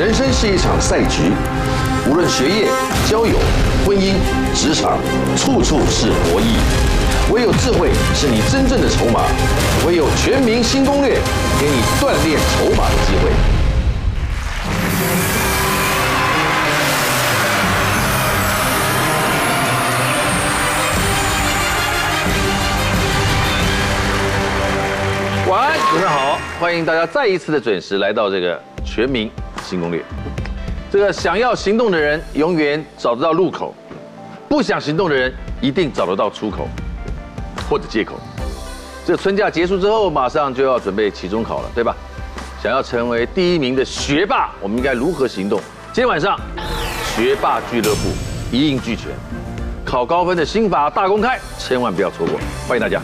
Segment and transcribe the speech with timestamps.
[0.00, 1.30] 人生是一场赛局，
[2.08, 2.66] 无论学业、
[3.06, 3.36] 交友、
[3.84, 4.14] 婚姻、
[4.54, 4.96] 职场，
[5.36, 6.56] 处处是博弈。
[7.30, 9.20] 唯有智慧是你真正的筹码，
[9.86, 11.18] 唯有全民新攻略，
[11.60, 13.30] 给你锻炼筹码的机会。
[25.50, 29.30] 晚安，早上好，欢迎大家再一次的准时来到这个全民
[29.62, 30.04] 新攻略。
[30.90, 33.74] 这个想要行动的人，永远找得到路口；
[34.48, 36.68] 不想行动的人，一定找得到出口
[37.68, 38.14] 或者借口。
[39.06, 41.94] 这春假结束之后，马上就要准备期中考了，对吧？
[42.62, 45.58] 想要成为第一名的学霸，我们应该如何行动？
[45.92, 46.38] 今天晚上，
[47.16, 48.00] 学霸俱乐部
[48.52, 49.06] 一应俱全，
[49.84, 52.38] 考高分的心法大公开，千万不要错过。
[52.68, 53.00] 欢迎大家。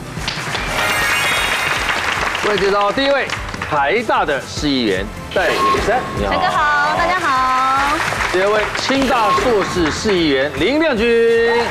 [2.44, 3.26] 欢迎介绍第一位，
[3.68, 6.30] 台大的市议员戴永山，你好。
[6.30, 7.96] 陈哥好，大家好。
[8.32, 11.04] 第二位，清大硕士市议员林亮君，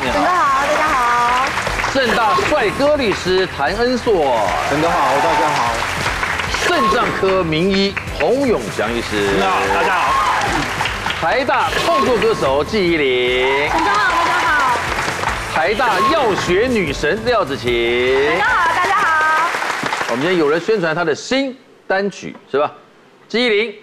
[0.04, 0.12] 你好。
[0.12, 1.48] 陈哥好，大家好。
[1.94, 5.72] 政大帅哥律师谭恩硕，陈哥好，大家好。
[6.66, 10.44] 肾脏科名医洪永祥医师，你好，大家好。
[11.18, 14.78] 台大创作歌手纪怡伶，大家好，大家好。
[15.54, 19.48] 台大药学女神廖子晴，大家好，大家好。
[20.10, 22.72] 我们今天有人宣传他的新单曲，是吧？
[23.28, 23.74] 纪怡伶。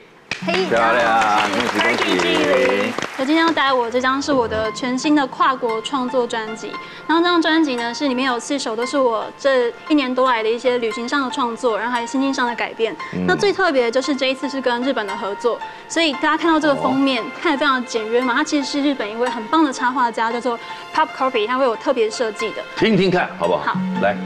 [0.46, 2.94] 嘿，漂亮，恭喜恭喜！
[3.18, 6.72] 我今天要带我这张是我的全新的跨国创作专辑，
[7.08, 12.94] 然后这张专辑呢是里面有四首都是我这一年多来的一些旅行上的创作，然后还有心境上的改变。
[13.14, 20.60] 嗯、那最特别的就是这一次是跟日本的合作，所以大家看到这个封面，哦、看得非常简约嘛，它其实是日本一位很棒的插画家叫做
[20.94, 23.76] Pop Copy，他为我特别设计的，听听看好不好？
[23.76, 24.18] 好，来。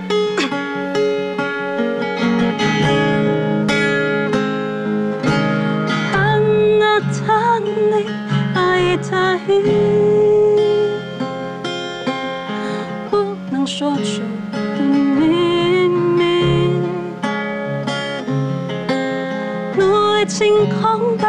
[13.09, 14.21] 不能说出
[14.51, 16.23] 的秘密，
[19.77, 19.81] 努
[20.15, 21.25] 力清空的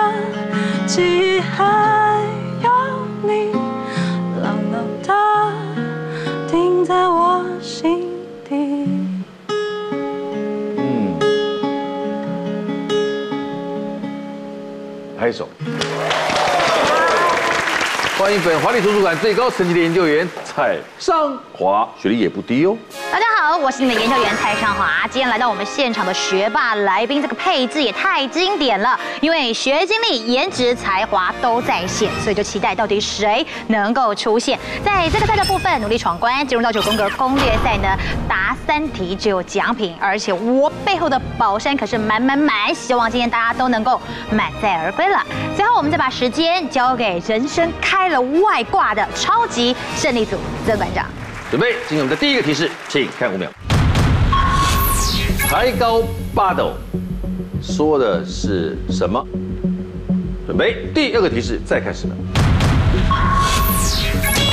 [0.86, 2.22] 记忆还
[2.62, 2.70] 有
[3.22, 3.52] 你，
[4.42, 5.08] 牢牢的
[6.50, 8.02] 钉在我心
[8.48, 8.54] 底。
[10.76, 11.18] 嗯，
[15.18, 15.48] 拍手。
[18.18, 22.76] 欢迎本华丽图书馆最高层级的研究员蔡尚华，学历也不低哦。
[23.12, 25.06] 大家好，我是你们的研究员蔡尚华。
[25.08, 37.96] 今天来到我们现场的学霸来宾，这个配置也太经典了，因为学经历、颜值、才华都在线，所以就期待到底谁能够出现在这个赛的部分，努力闯关，进入到九宫格攻略赛呢？
[38.28, 44.00] 答三题就有奖品，而且我背后的宝山可是满满满，希望今天大家都能够
[44.32, 45.24] 满载而归了。
[45.56, 50.36] 最后，我们再把时间交给人生开了外挂的超级胜利组
[50.66, 51.06] 曾馆长，
[51.50, 53.50] 准备进入我们的第一个提示，请看五秒。
[55.48, 56.02] 抬高
[56.34, 56.74] 八斗
[57.62, 59.24] 说的是什么？
[60.46, 62.14] 准备第二个提示，再开始了。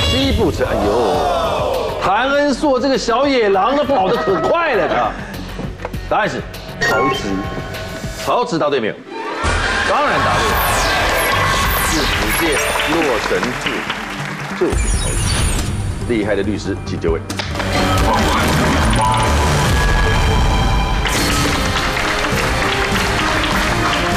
[0.08, 5.10] 西部城，哎呦，谭恩硕这个小野狼，他跑得可快了，他。
[6.08, 6.40] 答案是
[6.80, 7.24] 曹植，
[8.24, 8.94] 曹植答对没有？
[9.88, 10.42] 当然答对。
[11.88, 12.54] 是福建
[12.88, 13.70] 洛神志
[14.60, 15.16] 就是曹植，
[16.08, 17.20] 厉害的律师，请就位。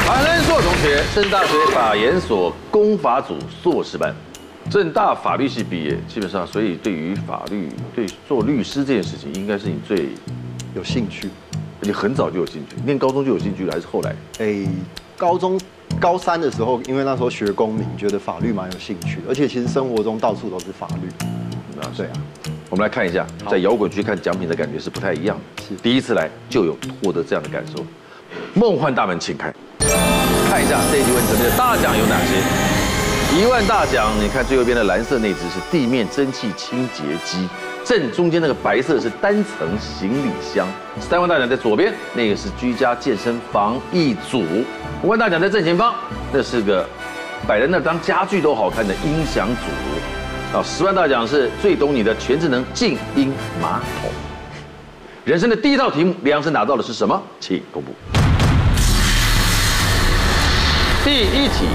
[0.06, 4.14] 韩恩硕同学，政大学法研所公法组硕士班，
[4.70, 10.10] 政大法律系毕业，基本上，所以对于法律，对做律师这件事情，应该是你最
[10.76, 11.28] 有兴趣，
[11.80, 14.14] 你很早就有兴趣，念高中就有兴趣了，还是后来？
[14.38, 14.64] 哎，
[15.16, 15.60] 高中。
[16.00, 21.26] 高三的时候，因为那时候学公民，觉得法律蛮有兴趣，而且其实生活中到处都是法律。
[21.76, 22.12] 那对啊，
[22.70, 25.62] 我们来看一下，在摇滚区看奖品的感觉是不太一样的。
[25.62, 27.84] 是第一次来就有获得这样的感受。
[28.54, 29.52] 梦幻大门，请开，
[30.48, 33.38] 看一下这一局问题的大奖有哪些？
[33.38, 37.46] 一万大奖，你看最右边的蓝色那只是地面蒸汽清洁机。
[37.90, 40.64] 正中间那个白色是单层行李箱，
[41.00, 44.44] 三万大奖在左边，那个是居家健身房一组；
[45.02, 45.92] 五万大奖在正前方，
[46.32, 46.88] 那是个
[47.48, 50.56] 摆在那当家具都好看的音响组。
[50.56, 54.08] 啊，十万大奖是最懂你的全智能静音马桶。
[55.24, 57.20] 人生的第一道题目，量身拿到的是什么？
[57.40, 57.90] 请公布。
[61.04, 61.66] 第一题，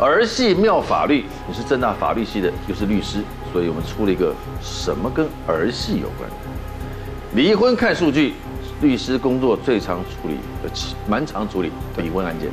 [0.00, 3.18] 儿戏妙法律，你是政大法律系的，又是律师。
[3.52, 6.30] 所以我们出了一个什么跟儿戏有关？
[7.34, 8.34] 离婚看数据，
[8.80, 10.70] 律师工作最常处理的，
[11.08, 12.48] 蛮常处理离婚案件。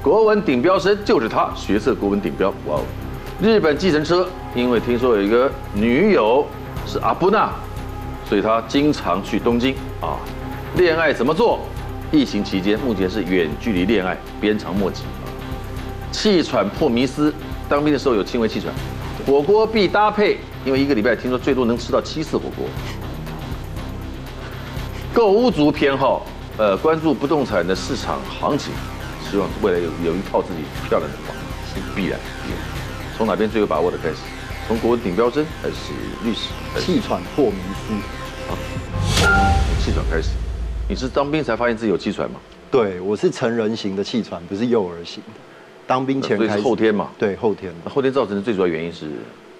[0.00, 2.50] 国文顶标生就是他，学测国文顶标。
[2.66, 2.82] 哇哦！
[3.42, 6.46] 日本计程车，因为听说有一个女友
[6.86, 7.50] 是阿布娜，
[8.28, 10.14] 所以他经常去东京啊。
[10.76, 11.58] 恋爱怎么做？
[12.12, 15.02] 疫情期间，目前是远距离恋爱，鞭长莫及。
[16.14, 17.34] 气喘破迷思，
[17.68, 18.72] 当兵的时候有轻微气喘，
[19.26, 22.64] 火锅必搭配，因为一个礼拜听说最多能吃到七次火锅。
[25.12, 26.24] 购物族偏好，
[26.56, 28.72] 呃，关注不动产的市场行情，
[29.28, 31.34] 希望未来有有一套自己漂亮的房，
[31.66, 32.18] 是必然。
[33.18, 34.18] 从哪边最有把握的开始？
[34.68, 35.74] 从国文顶标针还是
[36.22, 36.48] 历史？
[36.80, 37.92] 气喘破迷思。
[38.48, 38.54] 啊，
[39.84, 40.28] 气喘开始。
[40.88, 42.38] 你是当兵才发现自己有气喘吗？
[42.70, 45.40] 对，我是成人型的气喘，不是幼儿型的。
[45.86, 46.62] 当兵前开始。
[46.62, 47.08] 后天嘛？
[47.18, 47.72] 对，后天。
[47.92, 49.10] 后天造成的最主要原因是？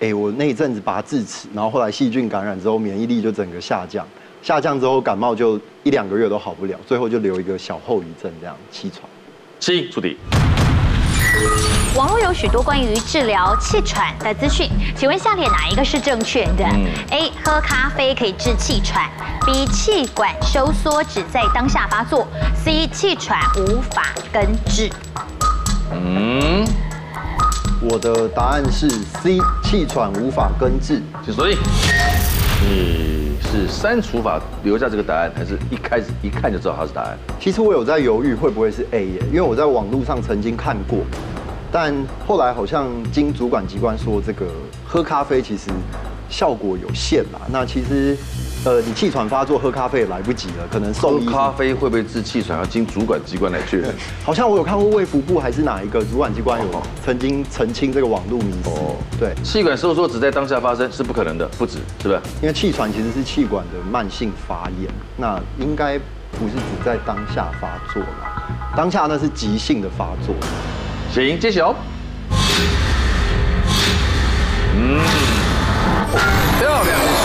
[0.00, 4.06] 哎，我那一阵子拔智齿，然后后来细菌感染之后，免疫力就整个下降。
[4.42, 9.02] 下降之后，感冒就一两个月都好不了，最后就留一个小后遗症，这样气喘。
[9.60, 10.16] 七出题。
[11.96, 16.64] 网络有许多关于治疗气喘的资讯，请问下列哪一个是正确的？
[16.64, 19.08] 嗯，A 喝咖啡可以治气喘
[19.46, 22.26] ，B 气管收缩只在当下发作
[22.64, 24.90] ，C 气喘无法根治。
[26.02, 26.66] 嗯，
[27.82, 31.00] 我的答案是 C 气喘无法根治。
[31.24, 31.58] 请锁定。
[32.60, 33.14] 你。
[33.50, 37.16] 是删除法留下这个答案，还是一开始一看就知道它是答案？
[37.38, 41.00] 其实我有在犹豫会不会是 A 耶，因为我在网络上曾经看过，
[41.70, 41.94] 但
[42.26, 44.46] 后来好像经主管机关说，这个
[44.84, 45.70] 喝咖啡其实
[46.28, 47.40] 效果有限啦。
[47.48, 48.16] 那其实。
[48.64, 53.94] 呃，你气喘发作喝咖啡也来不及了，可能送喝咖啡会不会治气喘，要经主管机关来确认。
[54.24, 58.70] 好像我有看过卫福部还是哪一个主管机关有曾经澄清这个网络迷思。
[58.70, 62.20] 哦，对，气管收缩只在当下发生是不可能的，不止，是不是？
[62.40, 65.98] 因为气喘其实是气管的慢性发炎，那应该
[66.32, 68.42] 不是只在当下发作啦，
[68.74, 70.34] 当下那是急性的发作。
[71.12, 71.74] 行，揭晓。
[74.74, 74.98] 嗯，
[76.58, 77.23] 漂亮。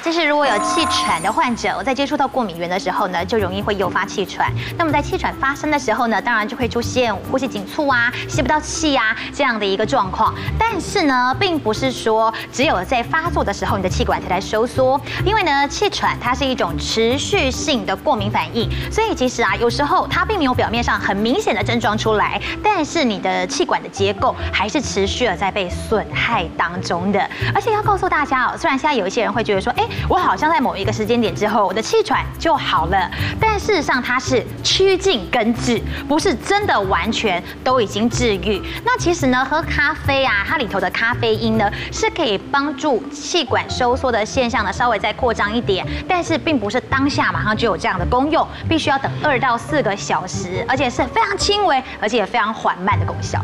[0.00, 4.52] 就，是如果有气喘的患者，我在接触到过敏原的时候呢，就容易会诱发气喘。
[4.76, 10.34] 那么在气喘发生的时候呢，当然就会出现呼吸紧促啊、吸不到气啊这样的一个状况。
[10.58, 27.28] 但是呢，并不是说只有在发作的时候你的气管才在收缩，因为呢，气喘它是一种持续性的过敏反应，所以其实啊，有时候它并没有表面上很明显的症状出来，但是你的气管的结构还是持续的在被损害当中的。
[27.54, 33.10] 而且要告诉大家哦，虽然现在有一些人会觉得说，哎，我好像在某一个时间点之后，我的气喘就好了。
[33.40, 38.62] 但事实上，它是趋近根治，不是真的完全都已经治愈。
[38.84, 53.40] 那其实呢，喝咖啡啊，它里头的咖啡因呢，是可以帮助气管收缩的现象呢稍微再扩张一点，但是并不是当下马上就有这样的功用，必须要等二到四个小时，而且是非常轻微，而且也非常缓慢的功效。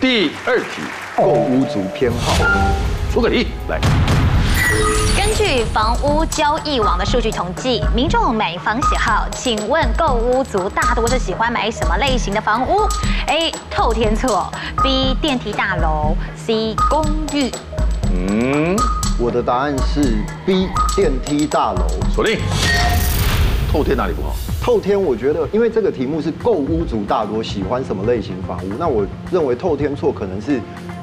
[0.00, 0.82] 第二题，
[1.16, 2.44] 购屋族偏好，
[3.12, 3.78] 出个题来。
[5.16, 12.86] 根据房屋交易网的数据统计，民众买房喜好，请问购屋族大多是喜欢买什么类型的房屋
[13.28, 13.50] ？A.
[13.70, 14.46] 透天厝
[14.82, 15.16] ，B.
[15.22, 16.74] 电梯大楼，C.
[16.90, 17.50] 公寓。
[18.12, 18.76] 嗯，
[19.18, 20.68] 我的答案是 B.
[20.94, 21.86] 电梯大楼。
[22.14, 22.38] 锁定。
[23.72, 24.34] 透天哪里不好？
[24.60, 30.60] 透天，我觉得，因为这个题目是购屋族大多喜欢什么类型房屋，那我认为透天厝可能是。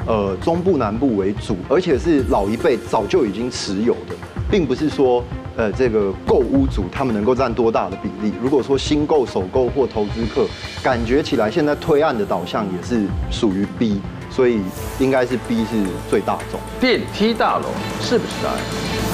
[0.08, 4.16] 呃，中部南部为主，而且是老一辈早就已经持有的，
[4.52, 5.24] 并不是说，
[5.58, 8.32] 呃，这个购屋族他们能够占多大的比例。
[8.40, 10.48] 如果说新购、首购或投资客，
[10.84, 14.62] 感觉起来现在推案的导向也是属于 B，所以
[15.00, 16.60] 应该是 B 是最大众。
[16.80, 17.66] 电梯大楼
[18.00, 18.60] 是不是答案？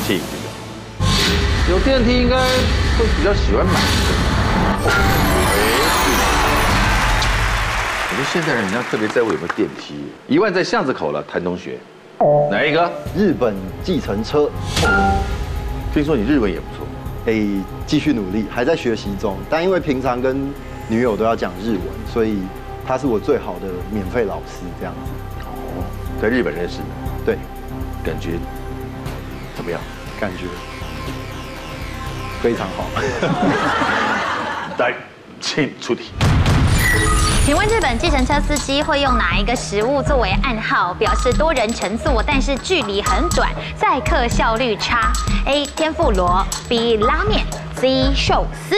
[0.06, 0.20] 请
[1.70, 5.31] 有电梯应该会比较喜欢买。
[8.26, 10.06] 现在人家特别在乎有没有电梯。
[10.28, 11.78] 一万在巷子口了，谭同学，
[12.50, 12.92] 哪一个？
[13.18, 14.50] 日本计程车。
[15.94, 16.86] 听说你日文也不错，
[17.26, 19.38] 可以继续努力，还在学习中。
[19.50, 20.52] 但因为平常跟
[20.88, 22.40] 女友都要讲日文，所以
[22.88, 25.12] 他是我最好的免费老师，这样子。
[25.46, 25.84] 哦，
[26.22, 26.84] 在日本认识的。
[27.26, 27.38] 对，
[28.04, 28.32] 感觉
[29.56, 29.80] 怎么样？
[30.20, 30.46] 感觉
[32.42, 32.86] 非常好。
[34.78, 34.94] 来，
[35.40, 36.12] 请出题。
[37.44, 45.12] 请问日本计程车司机会用哪一个食物作为暗号，表示多人乘坐，但是距离很短，载客效率差
[45.48, 45.66] ？A.
[45.66, 46.98] 天妇罗，B.
[46.98, 47.44] 拉面
[47.76, 48.14] ，C.
[48.14, 48.76] 寿司。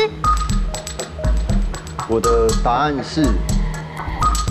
[2.07, 3.25] 我的答案是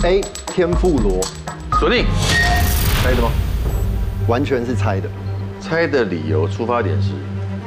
[0.03, 0.21] A.
[0.45, 1.19] 天妇罗。
[1.79, 2.05] 锁定。
[3.01, 3.29] 猜的吗？
[4.27, 5.09] 完全是猜的。
[5.59, 7.09] 猜的理由出发点是？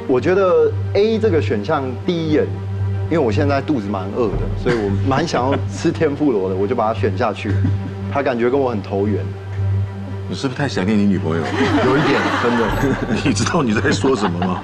[0.06, 2.46] 我觉得 A 这个选项第一眼
[3.08, 7.52] 因为我现在肚子蛮饿的， 所以我蛮想要吃天妇罗的，我就把它选下去。
[8.12, 9.24] 他感觉跟我很投缘。
[10.28, 11.42] 你是不是太想念你女朋友？
[11.86, 12.66] 有一点，真的。
[13.24, 14.60] 你知道你在说什么吗？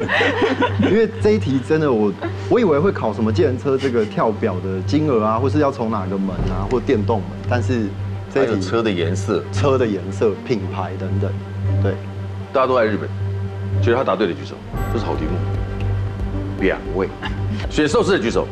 [0.90, 2.12] 因为这一题真的我，
[2.48, 7.86] 我以为会考什么计程车这个跳表的金额啊，或是要从哪个门啊，或电动门，但是
[8.34, 11.30] 这一题车的颜色、车的颜色、品牌等等，
[11.80, 11.92] 对，
[12.52, 13.08] 大家都爱日本，
[13.80, 14.56] 觉得他答对的举手，
[14.92, 15.30] 这是好题目。
[16.60, 17.08] 两位，
[17.70, 18.46] 选寿司的举手。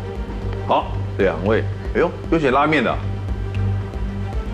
[0.67, 0.87] 好，
[1.19, 1.65] 两位。
[1.95, 2.95] 哎呦，有选拉面的。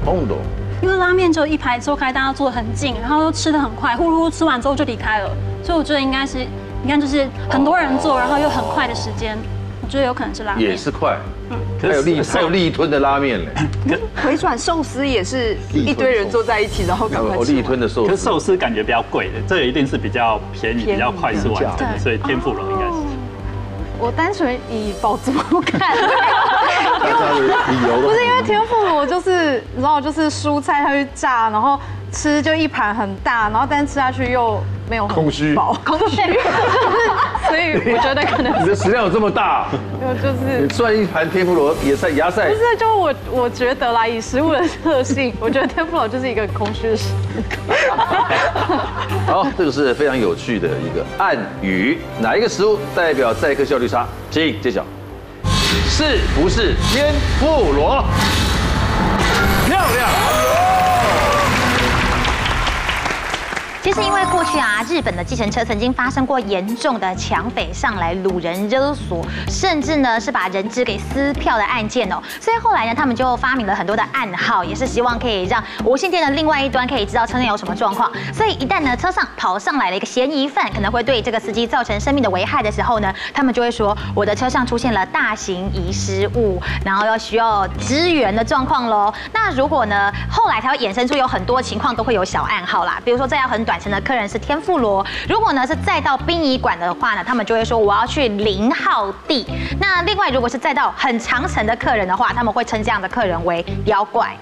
[0.04, 0.38] 红豆。
[0.82, 5.30] 因为拉面就一排坐开，大家坐得很近，然后又吃的很快，呼噜呼吃完之后就离开了，
[5.62, 6.46] 所以我觉得应该是，
[6.82, 9.38] 你看就是很多人坐，然后又很快的时间，
[9.82, 10.70] 我觉得有可能是拉面。
[10.70, 11.16] 也是快，
[11.50, 13.98] 嗯，还有立还有立吞的拉面嘞。
[14.22, 17.52] 回转寿司也是一堆人坐在一起，然后赶快吃。
[17.52, 22.75] 立吞的寿司，可是寿司感觉比较贵的，这个一定是比较便宜、比较快速完成的，所以天妇罗应该是。
[23.98, 27.46] 我单纯以饱足感，大家的理
[27.88, 31.78] 由不是因为天妇罗就是你知道就是蔬菜它去炸，然后
[32.12, 35.54] 吃就一盘很大，然后但吃下去又没有空虚。
[35.54, 36.16] 饱空虚，
[37.48, 39.66] 所以我觉得可能你的食量有这么大，
[40.00, 47.42] 我就是你算一盘天妇罗野菜芽菜，不是就我我觉得啦，以食物的特性，我觉得天妇罗就是一个空虚的食物。
[49.26, 54.06] 好，这个是非常有趣的一个暗语，哪一个食物代表载客效率差？
[54.30, 54.84] 请揭晓，
[55.88, 58.04] 是不是天妇罗？
[59.66, 60.25] 漂亮。
[63.86, 72.20] 其实因为过去啊，日本的计程车曾经发生过严重的抢匪上来掳人勒索，甚至呢是把人质给撕票的案件哦。
[72.40, 78.10] 所以后来呢，他们就发明了很多的暗号，也是希望可以让无线电的另外一端可以知道车内有什么状况。
[78.34, 89.14] 所以一旦呢车上跑上来了一个嫌疑犯，可能会对这个司机造成生命的危害的时候呢，他们就会说我的车上出现了大型遗失物，然后要需要支援的状况喽。
[89.32, 93.75] 那如果呢后来才会衍生出有很多情况都会有小暗号啦，比如说这样很短。
[93.78, 99.46] 乘的客人是天妇罗，如果呢是再到殡仪馆的话呢，他们就会说我要去零号地。
[99.80, 104.36] 那另外如果是再到很长程的客人的话，他们会称这样的客人为妖怪。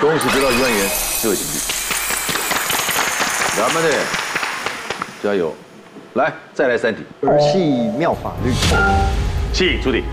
[0.00, 1.58] 恭喜得到一万元，这位兄弟，
[3.56, 3.98] 咱们的
[5.22, 5.54] 加油，
[6.14, 7.58] 来再来三题，儿戏
[7.98, 8.52] 妙法律，
[9.52, 10.04] 请出题。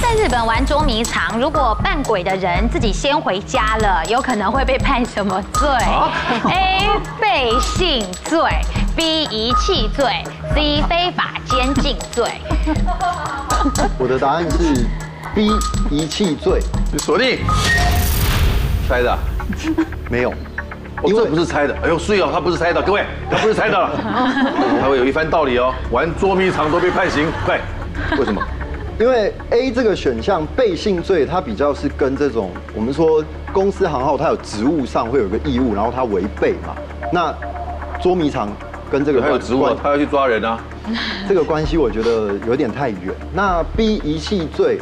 [0.00, 5.68] 在日本玩捉迷藏，如果扮鬼的人自己先回家了，有可能会被判什么罪？
[6.50, 6.80] A.
[7.20, 8.40] 背信罪
[8.96, 9.24] ，B.
[9.24, 10.22] 遗弃罪
[10.54, 10.82] ，C.
[10.88, 12.40] 非法监禁罪。
[13.98, 14.86] 我的答案是
[15.34, 15.50] B.
[15.90, 16.60] 遗弃罪。
[16.98, 17.40] 锁定。
[18.88, 19.18] 猜的？
[20.10, 20.32] 没有，
[21.02, 21.74] 我这不是猜的。
[21.82, 23.90] 哎呦，是哦，他不是猜的，各位，他不是猜的了，
[24.80, 25.74] 他会有一番道理哦。
[25.90, 27.58] 玩捉迷藏都被判刑，快，
[28.18, 28.42] 为什么？
[28.98, 36.76] 因为 A 这个选项背信罪，它比较是跟这种我们说公司行号，它有职务上会有个义务，然后它违背嘛。
[37.12, 37.34] 那
[38.00, 38.48] 捉迷藏
[38.88, 40.60] 跟这个还有职务，他要去抓人啊。
[41.28, 43.12] 这个关系我觉得有点太远。
[43.32, 44.78] 那 B 遗弃罪，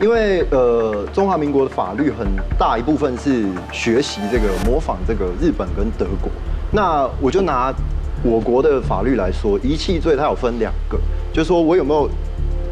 [0.00, 6.30] 因为呃中华民国的法律很大一部分是学习这个模仿这个日本跟德国。
[6.70, 7.74] 那我就拿
[8.22, 10.96] 我国的法律来说，遗弃罪它有分两个，
[11.32, 12.08] 就是说我有没有。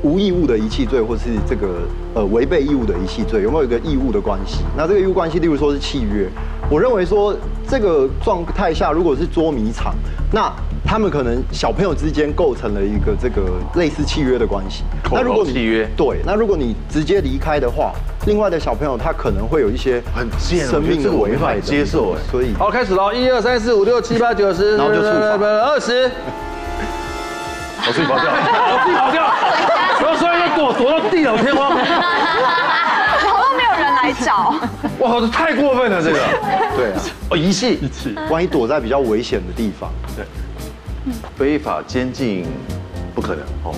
[0.02, 1.80] 无义务的遗弃罪，或是这个
[2.14, 4.58] 呃违背义务的遗弃罪，有没有一个义务的关系？
[4.76, 6.28] 那这个义务关系，例如说是契约，
[6.70, 7.34] 我认为说
[7.66, 9.94] 这个状态下，如果是捉迷藏，
[10.32, 10.52] 那
[10.84, 14.84] 他们可能小朋友之间构成了一个这个类似契约的关系。
[15.10, 17.92] 那如果契约对，那如果你直接离开的话，
[18.26, 22.16] 另外的小朋友他可能会有一一些很生命的危害接受。
[22.32, 26.10] 所以好，开始喽，一二三四五六七八九十，然后就处罚二十。
[27.86, 29.22] 我自己跑掉，我 自己跑掉，
[30.00, 34.54] 然后所以就躲躲到地老天荒，然后都没有人来找。
[34.98, 36.18] 哇，这太过分了，这个。
[36.76, 37.00] 对啊，
[37.30, 40.24] 哦，遗弃，遗弃，万一躲在比较危险的地方，对，
[41.36, 42.46] 非法监禁
[43.14, 43.74] 不可能哦。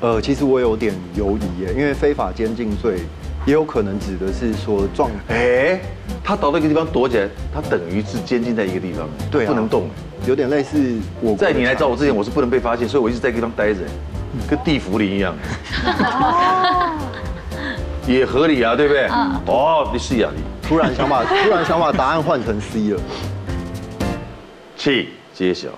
[0.00, 3.00] 呃，其实我有点犹疑耶，因为非法监禁罪
[3.48, 5.80] 也有可能指的是说撞，哎，
[6.22, 9.88] 他倒到一个地方躲起来，他等于是监禁在一个地方，对，不能动。
[10.26, 13.80] 有点类似我在你来找我之前，我是不能被发现，所以我一直在地方待着，
[14.46, 15.34] 跟地府里一样。
[18.06, 19.08] 也合理啊，对不对？
[19.46, 23.00] 哦，你是啊，你突然想把 突然想把答案换成 C 了。
[24.76, 25.68] 请揭晓。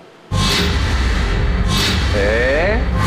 [2.17, 3.00] 哎。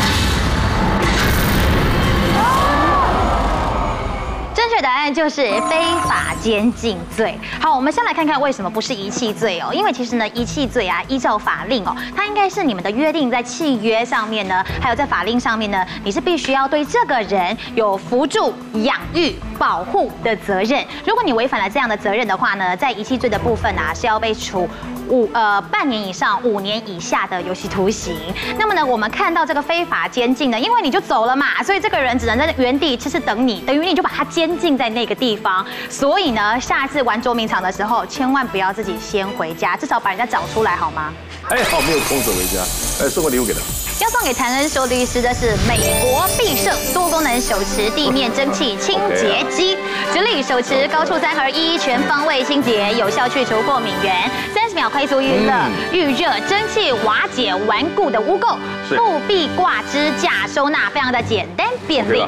[4.85, 7.35] 答案就是非法监禁罪。
[7.59, 9.73] 好，我们先来看看为什么不是遗弃罪哦？
[9.73, 20.85] 因为其实呢，遗弃罪啊，依照法令哦，它应该是你们的约定在契约上面呢，还有在法令上面呢，你是必须要对这个人有扶助、养育、保护的责任。
[21.03, 24.69] 如果你违反了这样的责任的话呢，在遗弃罪的部分啊，是要被处
[25.09, 28.15] 五呃半年以上五年以下的有期徒刑。
[28.59, 35.65] 那么呢，我们看到这个非法监禁呢，因为你就走了嘛，所以这个人只能在原地就是等你，等于你就把他监禁在那个地方。
[35.89, 41.11] 所以呢，下一次玩捉迷藏的时候，千万不要自己先回家，至少把人家找出来好吗？
[41.47, 42.61] 还好没有空手回家，
[43.03, 43.59] 哎，送个礼物给他。
[44.01, 49.77] 要送给谭恩硕律师的是美国必胜多功能手持地面蒸汽清洁机，
[50.11, 55.53] 直立手持高处三合一，全方位清洁，有效去除过敏源，三十秒快速预热、
[55.93, 58.57] 预热蒸汽瓦解顽固的污垢，
[58.89, 62.21] 副壁挂支架收纳，非常的简单便利。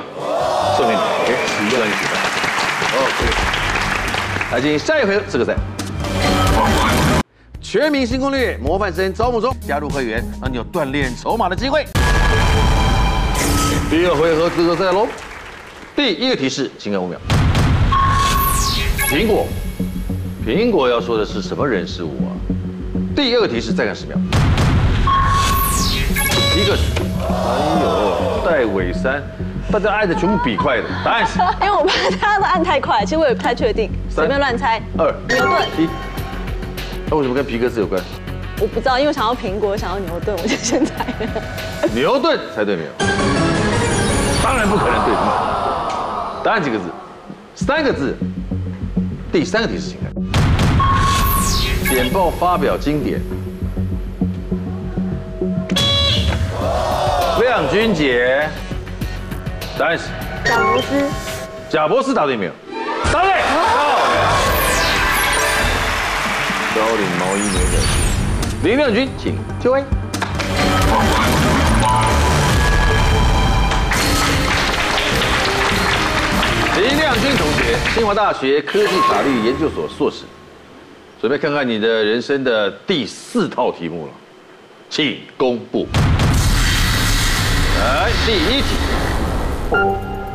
[0.77, 2.17] 送给你，OK，你就让你喜欢。
[2.95, 3.66] OK，
[4.49, 5.55] 来进行下一回合资格赛。
[7.61, 11.85] 全民新攻略模范生招募中，加入会员让你有锻炼筹码的机会。
[13.89, 15.05] 第二回合资格赛喽，
[15.95, 17.19] 第一个提示，请看五秒。
[19.09, 19.45] 苹果，
[20.45, 22.31] 苹果要说的是什么人事物啊？
[23.13, 24.17] 第二个提示，再看十秒。
[26.55, 26.73] 一个，
[27.27, 29.21] 哎呦，戴伟山，
[29.69, 31.37] 大家按的全部比快的，答案是？
[31.61, 34.81] 因为我怕大家都按太快，其实我也不太确定，随便乱猜。
[34.97, 35.89] 二，牛顿，一。
[37.09, 38.01] 那为什么跟皮克斯有关？
[38.61, 41.89] 我不知道，因为我想要苹果，想要牛顿，我就先猜了。
[41.93, 42.89] 牛顿猜对没有？
[44.41, 45.13] 当然不可能对。
[46.45, 46.85] 答案几个字？
[47.53, 48.15] 三个字。
[49.29, 51.93] 第三个提示，请看。
[51.93, 53.19] 简报发表经典。
[57.57, 58.47] 亮君姐。
[59.79, 60.03] 答案是。
[60.45, 61.09] 贾博斯。
[61.67, 62.51] 贾博斯答对没有？
[63.11, 63.31] 答对。
[66.75, 69.83] 高领毛衣牛仔裤，林亮君，请就位。
[76.75, 80.25] 林亮君同学，清华大学科技法律研究所硕士，
[81.19, 84.11] 准备看看你的人生的第四套题目了，
[84.91, 85.87] 请公布。
[87.79, 88.67] 来，第一题，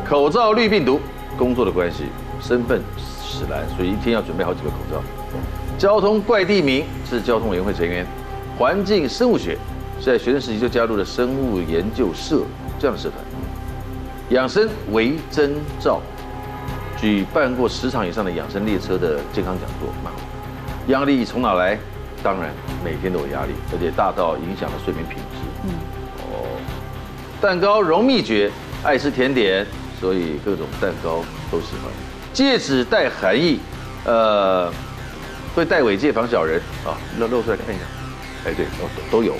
[0.07, 0.99] 口罩滤病毒，
[1.37, 2.05] 工作的关系，
[2.41, 5.01] 身份使然，所以一天要准备好几个口罩。
[5.77, 8.05] 交通怪地名是交通委员会成员，
[8.57, 9.57] 环境生物学
[9.99, 12.43] 是在学生时期就加入了生物研究社
[12.79, 13.19] 这样的社团，
[14.29, 16.01] 养生为征兆，
[16.97, 20.19] 举办过十场以上的养生列车的健康讲座，蛮好。
[20.87, 21.77] 压力从哪来？
[22.23, 22.53] 当然
[22.85, 25.42] 每天都有压力，而且大到影响了睡眠品质。
[27.43, 28.49] 蛋糕融秘诀，
[28.85, 29.67] 爱吃甜点，
[29.99, 31.91] 所以各种蛋糕都喜欢。
[32.31, 33.59] 戒指带含义，
[34.05, 34.71] 呃。
[35.53, 37.83] 会戴尾戒防小人啊，露露出来看一下，
[38.45, 38.65] 哎，对，
[39.11, 39.35] 都都有。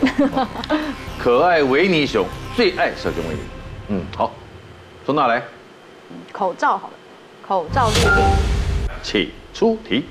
[1.17, 3.39] 可爱维尼熊最爱小熊维尼，
[3.87, 4.31] 嗯，好，
[5.05, 5.41] 从哪来？
[6.31, 6.93] 口罩好了，
[7.47, 7.89] 口罩。
[9.01, 10.05] 请出题。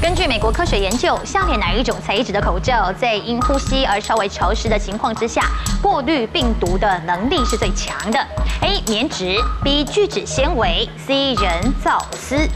[0.00, 5.42] 根据美国科学研究，下列哪一种材质的口罩，在因呼吸而稍微潮湿的情况之下，
[5.82, 8.18] 过滤病毒的能力是最强的
[8.62, 8.80] ？A.
[8.88, 9.84] 棉质，B.
[9.84, 11.34] 聚酯纤维，C.
[11.34, 12.48] 人造丝。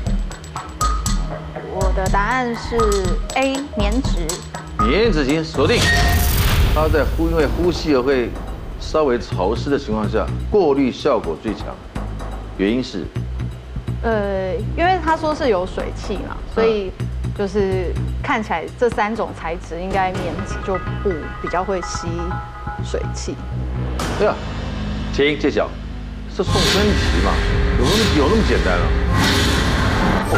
[1.74, 2.78] 我的答案是
[3.34, 4.26] A 棉质。
[4.78, 5.78] 棉质型锁定。
[6.74, 8.30] 它在呼因为呼吸而会
[8.80, 11.66] 稍微潮湿的情况下，过滤效果最强。
[12.56, 13.04] 原因是？
[14.02, 16.90] 呃，因为他说是有水汽嘛，所以
[17.36, 17.92] 就是
[18.22, 21.10] 看起来这三种材质应该棉质就不
[21.42, 22.08] 比较会吸
[22.84, 23.34] 水汽。
[24.18, 24.34] 对啊，
[25.12, 25.68] 请揭晓。
[26.36, 27.30] 是送分题嘛？
[27.78, 28.86] 有那么有那么简单啊？
[30.32, 30.34] 哦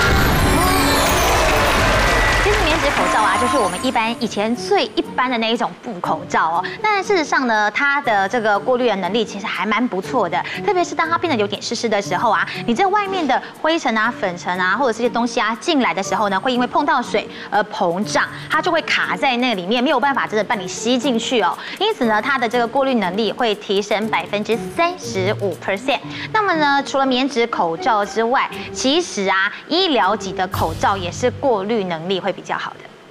[2.96, 6.64] 口罩啊，就是我们一般以前最一般的那一种布口罩哦。
[6.80, 10.42] 但事实上呢，它的这个过滤的能力其实还蛮不错的。
[10.64, 21.56] 特别是当它变得有点湿湿的时候啊，你这外面的灰尘啊、粉尘啊，或者这些东西啊进来的时候呢，会因为碰到水而膨胀，它就会卡在那里面，没有办法真的把你吸进去哦。
[21.78, 26.00] 因此呢，它的这个过滤能力会提升百分之三十五 percent。
[26.32, 32.65] 那么呢，除了棉质口罩之外，其实啊，医疗级的口罩也是过滤能力会比较好。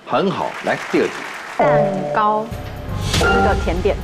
[0.08, 1.13] 很好，来第二题。
[1.58, 2.46] 蛋糕，
[3.20, 3.98] 这个甜点。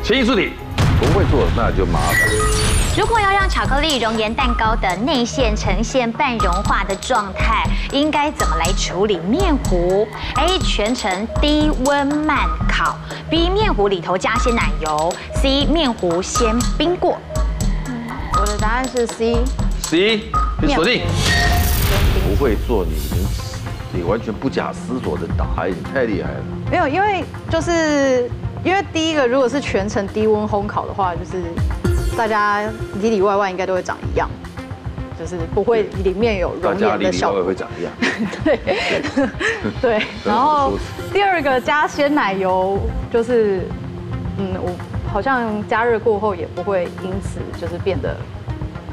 [0.00, 0.52] 请出题，
[1.00, 2.18] 不会做那就麻烦。
[2.96, 10.56] 如果要让巧克力熔岩蛋糕的内馅呈现半融化的状态，应该怎么来处理面糊？A.
[10.60, 12.96] 全程低温慢烤。
[13.28, 13.48] B.
[13.48, 15.12] 面糊里头加些奶油。
[15.34, 15.66] C.
[15.66, 17.18] 面糊先冰过。
[17.88, 18.08] 嗯，
[18.40, 19.36] 我的答案是 C。
[19.82, 20.30] C，
[20.62, 21.02] 你锁定。
[22.28, 22.94] 不会做你，
[23.92, 26.40] 你你完全不假思索的打，你太厉害了。
[26.70, 28.30] 没有，因为就是
[28.64, 31.42] 因为第一个，如果是全程低温烘烤的话，就是
[32.16, 32.62] 大家
[33.00, 34.28] 里里外外应该都会长一样，
[35.18, 37.44] 就是不会里面有熔岩的效果。
[37.44, 37.92] 会长一样。
[38.44, 38.58] 对
[39.80, 40.72] 对，然后
[41.12, 42.78] 第二个加鲜奶油，
[43.12, 43.62] 就是
[44.38, 44.72] 嗯，我
[45.12, 48.16] 好像加热过后也不会因此就是变得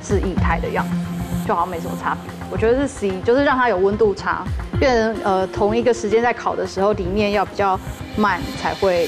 [0.01, 2.33] 是液态的样子，就好像没什么差别。
[2.49, 4.45] 我觉得是 C，就是让它有温度差，
[4.79, 7.79] 变成呃同一个时间在烤的时候，里面要比较
[8.15, 9.07] 慢才会，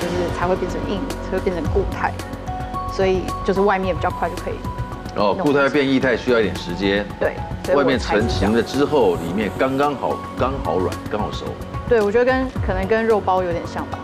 [0.00, 2.12] 就是才会变成硬，才会变成固态，
[2.92, 4.54] 所以就是外面比较快就可以。
[5.16, 7.06] 哦，固态变液态需要一点时间。
[7.20, 7.36] 对，
[7.74, 11.46] 外面成型了之后，里面刚刚好，刚好软，刚好熟。
[11.88, 13.98] 对，我觉得跟可能跟肉包有点像吧。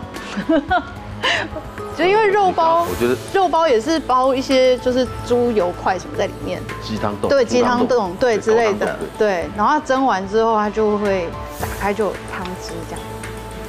[1.97, 9.49] 就因为肉包，我觉得肉包也是包一些就是猪油块什么在里面，鸡汤冻，对，鸡汤冻，对之类的，对。
[9.55, 11.27] 然后它蒸完之后，它就会
[11.59, 13.01] 打开就有汤汁这样。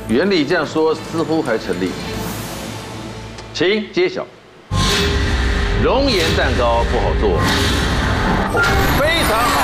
[0.09, 1.91] 原理这样说似乎还成立，
[3.53, 4.25] 请揭晓。
[5.83, 7.39] 熔岩蛋糕不好做，
[8.99, 9.61] 非常好。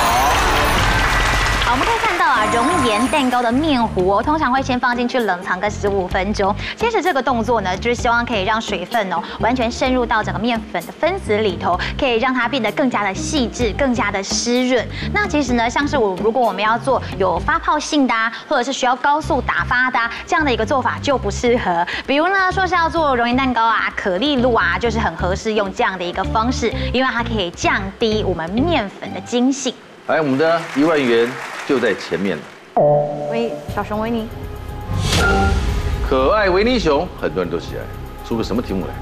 [1.65, 6.55] 好，我们看到啊，熔岩蛋糕的面糊哦，通常会先放进去冷藏个十五分钟。
[6.75, 14.87] 接着这个动作呢，就是希望可以让水分哦完全渗入到整个面粉的分子里头，可以让它变得更加的细致，更加的湿润。
[15.11, 21.83] 那其实呢，像是我如果我们要做有发泡性的啊，或者是需要高速打发的啊，这样的一个做法就不适合。
[22.05, 29.73] 比如呢，说是要做熔岩蛋糕啊，可丽露啊，就是很合适用这样的一个方式，因为它可以降低我们面粉的筋性。
[30.09, 31.31] 来，我们的一万元
[31.67, 32.43] 就在前面了。
[33.29, 34.27] 维小熊维尼，
[36.09, 37.81] 可爱维尼熊，很多人都喜爱。
[38.27, 38.93] 出个什么题目来？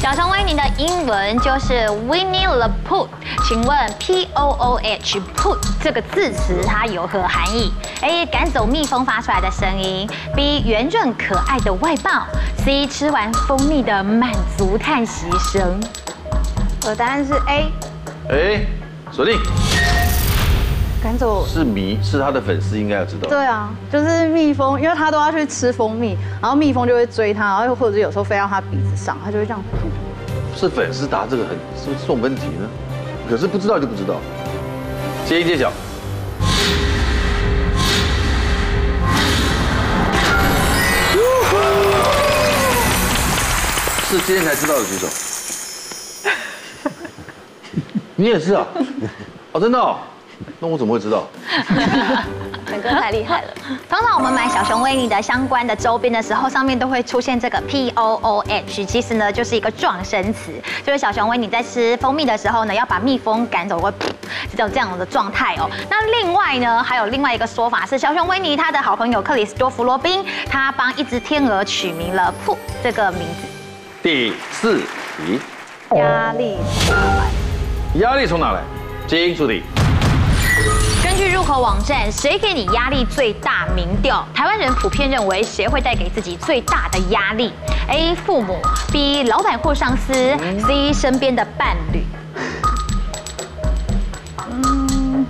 [0.00, 3.06] 小熊维尼的英文就是 Winnie the Pooh，
[3.46, 8.26] 请问 P O O H Pooh 这个字词它有何含义？A.
[8.26, 10.60] 赶走蜜蜂发出来的声音；B.
[10.66, 12.26] 圆润可爱的外貌
[12.64, 12.88] ；C.
[12.88, 15.80] 吃完蜂蜜的满足叹息声。
[16.82, 17.70] 我的答案是 A。
[18.28, 18.64] 哎，
[19.10, 19.38] 锁定。
[21.02, 23.28] 赶走是迷，是他的粉丝应该要知道。
[23.28, 29.60] 对啊，就是蜜蜂，因为他都要去吃蜂蜜，然后蜜蜂就会追他，然后又或者有时候飞到他鼻子上，他就会这样。
[30.56, 32.68] 是粉丝答这个很是不是送分题呢？
[33.28, 34.14] 可是不知道就不知道。
[35.26, 35.72] 揭一揭晓。
[44.08, 45.31] 是今天才知道的举手。
[48.22, 48.64] 你也是啊？
[49.50, 49.98] 哦，真的哦。
[50.60, 51.24] 那我怎么会知道？
[52.68, 53.48] 陈哥太厉害了。
[53.90, 60.52] 通常我们买小熊维尼的相关的周边的时候，上面都会出现这个 P O O H，其实呢就是一个撞声词，
[60.86, 63.92] 就是小熊维尼在吃蜂蜜的时候呢，要把蜜蜂赶走，会
[64.56, 65.68] 就这样的状态哦。
[65.90, 73.48] 那另外呢，还有另外一个说法是，小熊维尼他的好朋友克里斯多弗罗宾，他帮一只天鹅取名了“噗”这个名字。
[74.00, 74.78] 第四
[75.16, 75.40] 题，
[75.96, 76.56] 压力？
[77.94, 78.62] 压力从哪来？
[79.06, 79.62] 金助理。
[81.02, 83.66] 根据入口网站，谁给你压力最大？
[83.76, 87.52] 民调，台湾人普遍认为谁会带给自己最大的压力
[87.88, 88.14] ？A.
[88.14, 88.58] 父母
[88.90, 89.24] ，B.
[89.24, 90.14] 老板或上司
[90.66, 90.90] ，C.
[90.92, 92.02] 身边的伴侣。
[94.50, 95.26] 嗯，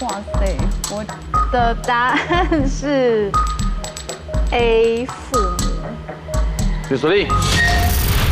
[0.00, 0.56] 哇塞，
[0.90, 1.04] 我
[1.52, 3.30] 的答案是
[4.52, 5.04] A.
[5.06, 5.56] 父母。
[6.88, 7.28] 就锁定，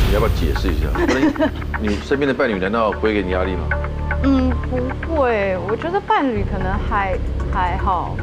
[0.08, 0.86] 你要不要解释一下？
[1.82, 3.66] 你身边的伴侣难道不会给你压力吗？
[4.22, 7.18] 嗯，不会，我觉得伴侣可能还
[7.52, 8.14] 还好。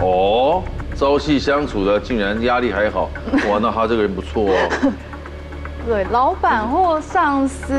[0.00, 0.62] 哦，
[0.94, 3.08] 朝夕相处的竟然压力还好，
[3.48, 4.92] 哇，那他这个人不错哦。
[5.88, 7.72] 对，老板或上司，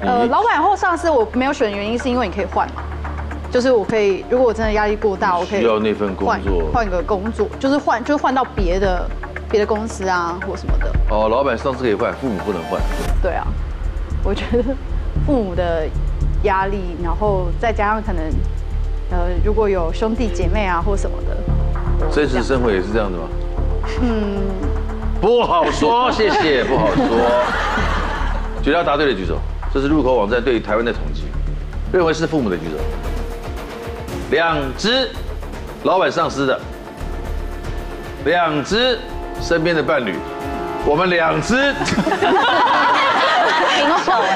[0.00, 2.82] 呃，老板或上司我没有选的原因是因为你可以换嘛，
[3.50, 9.04] 就是我可以，如果我真的压力过大，我可以需要那份工作，换个工作，就是换，就是换到别的
[9.50, 10.92] 别的公司啊或什么的。
[11.10, 12.80] 哦，老板上司可以换，父母不能换。
[13.22, 13.46] 对啊，
[14.22, 14.74] 我觉得。
[15.26, 15.88] 父母的
[16.42, 18.22] 压力，然后再加上可能，
[19.10, 23.24] 呃，如果有兄弟姐妹啊或什么的，真实生活也是这样的吗？
[24.02, 24.36] 嗯，
[25.18, 27.04] 不好说，谢谢，不好说。
[28.62, 29.38] 觉得答对的举手，
[29.72, 31.22] 这是入口网站对台湾的统计，
[31.90, 32.76] 认为是父母的举手。
[34.30, 35.08] 两只
[35.84, 36.60] 老板上司的，
[38.26, 38.98] 两只
[39.40, 40.18] 身边的伴侣，
[40.84, 41.54] 我们两只。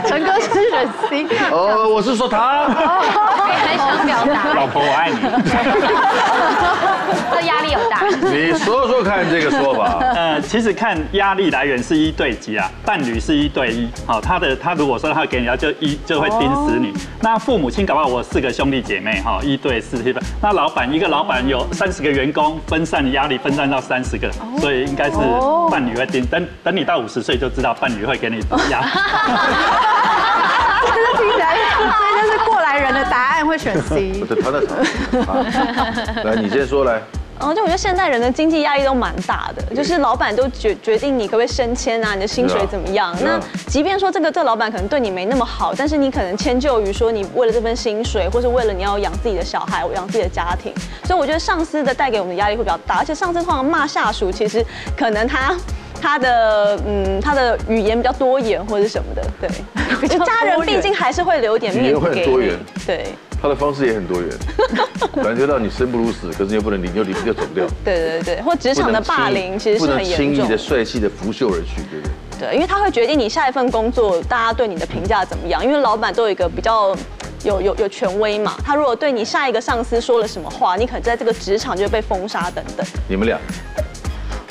[0.07, 1.29] 陈哥是忍心。
[1.51, 2.67] 呃，我是说他。
[3.51, 5.17] 很想表达，老婆我爱你。
[7.33, 8.01] 这压力有大。
[8.31, 9.99] 你说说看这个说法。
[10.15, 13.89] 呃，其实看压力来源是一对几啊，伴侣是一对一。
[14.07, 16.93] 好，他的他如果说他会给你，他就一就会盯死你。
[17.21, 20.15] 那父母亲搞不好我四个兄弟姐妹哈，一对四对。
[20.43, 25.17] 那老板一个老板有三十个员工，分散的压力分散到三十个，所以应该是
[25.71, 26.27] 伴侣会盯。
[26.27, 28.81] 等等你到五十岁就知道伴侣会给你压。
[32.21, 34.25] 就是过来人的答案，会选 C。
[34.43, 34.61] 他在
[36.25, 37.01] 来，你先说来。
[37.43, 43.17] 嗯，就我觉得现代人的经济压力都蛮大的，就是老板都决决定你可不可以升迁啊，你的薪水怎么样？
[43.25, 50.71] 那即便说这个这个老板可能对你没那么好，但是你可能迁就于说你为了这份薪水，或是为了你要养自己的小孩，养自己的家庭，
[51.05, 54.63] 所以我觉得上司的带给我们的压力会比较大，而且上司通常骂下属，其实
[54.95, 55.57] 可能他
[56.01, 59.49] 他的嗯他的语言比较多元或者什么的，对，
[60.09, 63.07] 就家人毕竟还是会留点面子给你，对。
[63.43, 64.29] 他的方式也很多元，
[65.25, 67.67] 感觉到你生不如死，可是又不能离，又离就走不掉。
[67.83, 70.27] 对对对，或职场的霸凌其实是很严重。
[70.27, 72.07] 不能轻易的、帅气的拂袖而去，对不
[72.39, 72.49] 对？
[72.51, 75.65] 对，因为他会决定你下一份工作大家对你的评价怎么样。
[75.65, 76.95] 因为老板都有一个比较
[77.43, 82.87] 有有有权威嘛，他如果对你下一个上司说了什么话，你可能在这个职场就会被封杀等等。
[83.09, 83.39] 你们俩。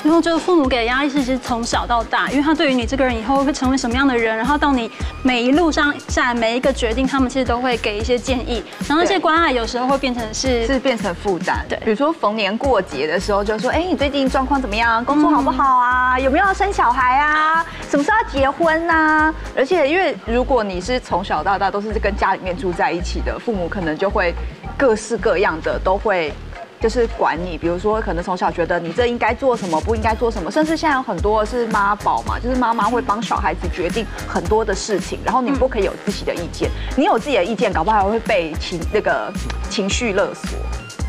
[0.02, 4.90] 然后，这个父母给的压力是其实从小到大，因为他对于你这个人以后会成为什么样的人，然后到你
[5.22, 8.64] 每一路上下来每一个决定，他们其实都会给一些建议。
[8.88, 11.64] 然后这些关爱有时候会变成是是变成负担。
[11.68, 15.04] 对，比如说逢年过节的时候，就说：“哎，你最近状况怎么样？
[15.04, 16.18] 工作好不好啊？
[16.18, 17.64] 有没有要生小孩啊？
[17.90, 24.34] 什么时候要结婚啊？”而且，因为如果你是从小到大都是跟家里面住在一起的，父母可能就会
[24.78, 26.32] 各式各样的都会。
[26.80, 39.30] 就是管你，比如说可能从小觉得你这应该做什么，不应该做什么，甚至现在有很多是妈宝嘛，就是妈妈会帮小孩子决定很多的事情，然后你不可以有自己的意见，你有自己的意见，搞不好还会被情那个
[39.68, 40.58] 情绪勒索。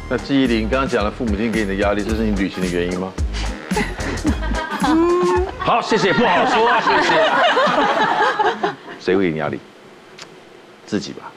[0.09, 3.13] 那纪玲刚刚讲了父母亲给你的压力，这是你旅行的原因吗？
[5.59, 7.31] 好，谢谢，不好说，谢谢。
[8.99, 9.57] 谁会给你压力？
[10.85, 11.31] 自己吧，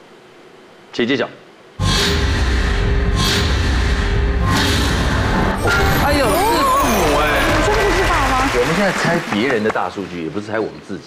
[0.93, 1.29] 请揭晓。
[8.85, 11.05] 在猜别人的大数据，也不是猜我们自己。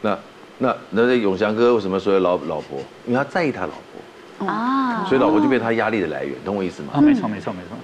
[0.00, 0.16] 那
[0.58, 2.78] 那那那永祥哥为什么说老老婆？
[3.04, 3.72] 因为他在意他老
[4.38, 6.92] 婆啊，所以老婆就变他压力的来源，懂我意思吗？
[6.94, 7.76] 啊，没错没错没错。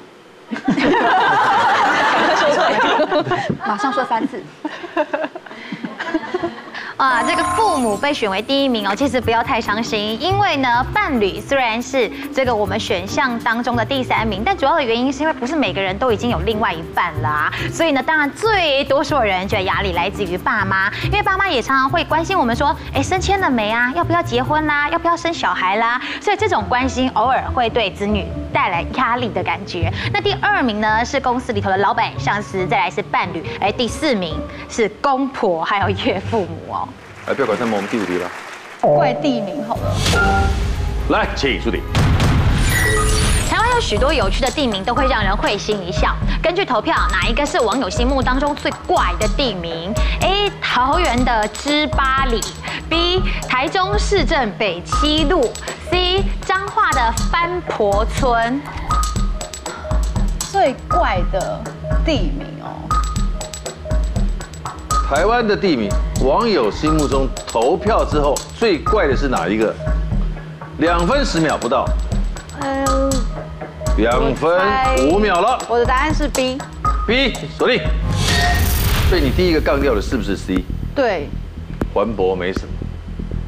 [3.67, 4.41] 马上说三次。
[6.97, 23.93] 啊，这个父母被选为第一名哦，其实不要太伤心，因为呢，伴侣虽然是这个我们选项当中的第三名，但主要的原因是因为不是每个人都已经有另外一半啦，所以呢，当然最多数人觉得压力来自于爸妈，因为爸妈也常常会关心我们说，哎，升迁了没啊？
[23.97, 24.89] 要不要结婚啦？
[24.91, 26.01] 要不要生小孩啦？
[26.21, 29.93] 所以这种关心偶尔会对子女带来压力的感觉。
[30.13, 34.39] 那第二名呢是公司里头的老板、上司，再来是伴侣，哎，第四名
[34.69, 36.89] 是公婆还有岳父母哦。
[37.27, 38.31] 哎，不要管他们，我们第五题了。
[38.81, 39.97] 怪地名好了。
[41.09, 41.81] 来，请出题。
[43.81, 46.15] 许多有趣的地名，都会让人会心一笑。
[46.43, 50.51] 根据投票，哪一个是网友心目当中最怪的地名？A.
[50.61, 52.41] 桃园的芝巴里
[52.89, 53.23] ，B.
[53.49, 55.53] 台中市政北七路
[55.91, 56.25] ，C.
[56.47, 58.61] 彰化的番婆村。
[60.39, 61.61] 最怪的
[62.05, 62.89] 地名哦。
[65.09, 65.91] 台湾的地名，
[66.25, 69.75] 网友心目中投票之后最怪的是哪一个？
[70.79, 71.87] 两分十秒不到。
[72.61, 73.12] 嗯，
[73.97, 74.59] 两分
[75.11, 75.59] 五秒了。
[75.69, 76.59] 我的答案是 B。
[77.07, 77.81] B 锁定。
[79.09, 80.65] 所以你第一个杠掉的是不是 C？
[80.95, 81.29] 对。
[81.93, 82.69] 环博没什么。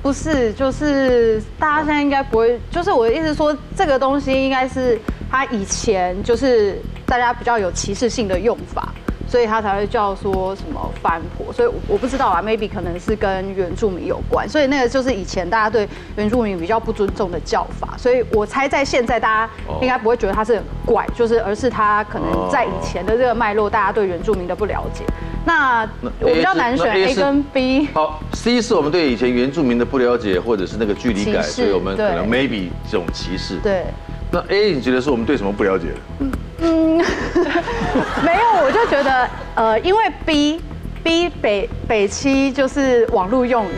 [0.03, 8.94] 不是，就是大家现在应该不会，就是我的意思说，这个东西应该是它以前就是大家比较有歧视性的用法。
[9.35, 25.03] 所以他才会叫说什么番婆，所以我不知道啊，maybe 可能是跟原住民有关，所以那个就是以前大家对原住民比较不尊重的叫法，所以我猜在现在大家应该不会觉得他是很怪，就是而是他可能在以前的这个脉络，大家对原住民的不了解。
[25.44, 25.83] 那
[26.20, 27.88] 我比较难选 A 跟 B。
[27.92, 33.57] 好，C 是我们对以前原住民的不了解，或者是那个距离感，所以我们可能 maybe 这种歧视。
[33.64, 33.83] 对。
[34.31, 35.87] 那 A 你觉得是我们对什么不了解？
[36.20, 36.31] 嗯
[36.64, 36.96] 嗯，
[38.24, 40.61] 没有，我就觉得呃，因为 B
[41.03, 43.74] B 北北七就是网络用语，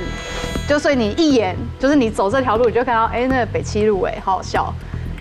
[0.68, 4.72] 就所以你一眼就是你走这条路，你就看到哎、欸，那個北七路哎，好好笑。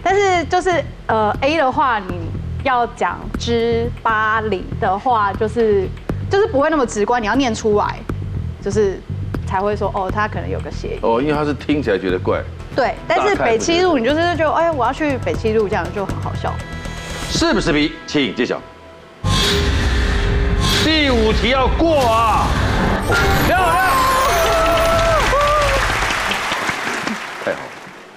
[0.04, 0.70] 但是就是
[1.08, 2.30] 呃 A 的话，你
[2.64, 5.88] 要讲芝巴里的话，就是
[6.30, 7.98] 就是不会那么直观，你要念出来，
[8.62, 9.00] 就是
[9.48, 11.00] 才会说哦，他可能有个协议。
[11.02, 12.40] 哦，因为他是听起来觉得怪。
[12.76, 16.54] 对，但是北七路你就是就哎，我要去北七路，这样就很好笑。
[17.38, 17.92] 是不是 B？
[18.08, 18.62] 请揭晓。
[20.86, 22.48] 第五题要过啊！
[23.46, 23.76] 漂亮！
[27.44, 27.72] 太好了，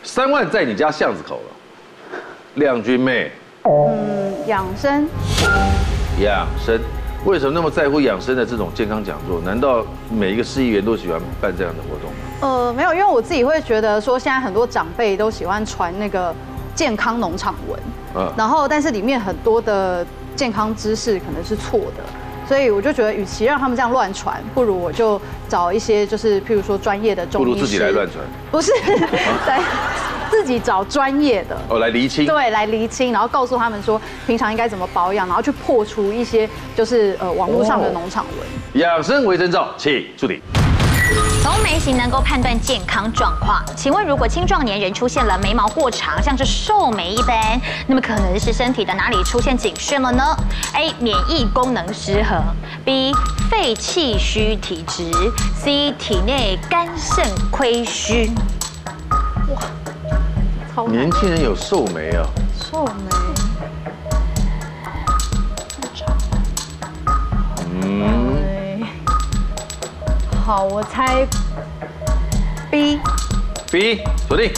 [0.04, 2.20] 三万在你家巷子口了。
[2.54, 3.32] 亮君妹，
[3.64, 5.08] 嗯，养生。
[6.20, 6.78] 养生，
[7.24, 9.40] 为什么那么在乎养生的这种健康讲座？
[9.40, 12.16] 难道每一个市议员都喜欢办这样的活动吗？
[12.42, 16.32] 呃，没有，因为我自己会觉得说，现在很多长辈都喜欢传那个
[16.76, 17.80] 健康农场文，
[18.14, 22.02] 嗯，然后但是里面很多的健康知识可能是错的，
[22.48, 29.62] 所以我就觉得，与其让他们这样乱传，不如我就找一些就是譬如说专业的中医师，不如自己来乱传，不是， 对，
[30.30, 31.56] 自己找专业的。
[31.68, 38.80] 哦来厘清，对，来厘清，然后告诉他们说平常应该怎么保养，然后去破除一些就是呃网络上的农场文。
[38.80, 40.40] 养生为征兆，请助理。
[41.42, 50.22] 从眉形能够判断健康状况，请问如果青壮年人出现了眉毛过长，像是瘦眉一般，那么可能是身体的哪里出现警讯了呢
[50.74, 50.92] ？A.
[50.98, 52.42] 免疫功能失衡
[52.84, 53.12] ，B.
[53.50, 55.10] 肺气虚体质
[55.56, 55.92] ，C.
[55.92, 58.30] 体内肝肾亏虚。
[60.74, 62.26] 哇，年轻人有瘦眉啊？
[62.70, 62.92] 瘦眉。
[70.48, 71.26] 好，我猜
[72.70, 72.98] B。
[73.70, 74.50] B，锁定。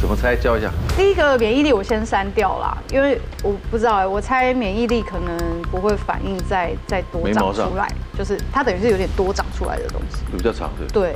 [0.00, 0.34] 怎么猜？
[0.34, 0.68] 教一下。
[0.96, 10.24] 第一个免疫力我先删掉啦，因为我不知道哎，我猜免疫力可能不会反映在再多长出来，就是它等于是有点多长出来的东西。
[10.36, 10.92] 比较长的。
[10.92, 11.14] 对。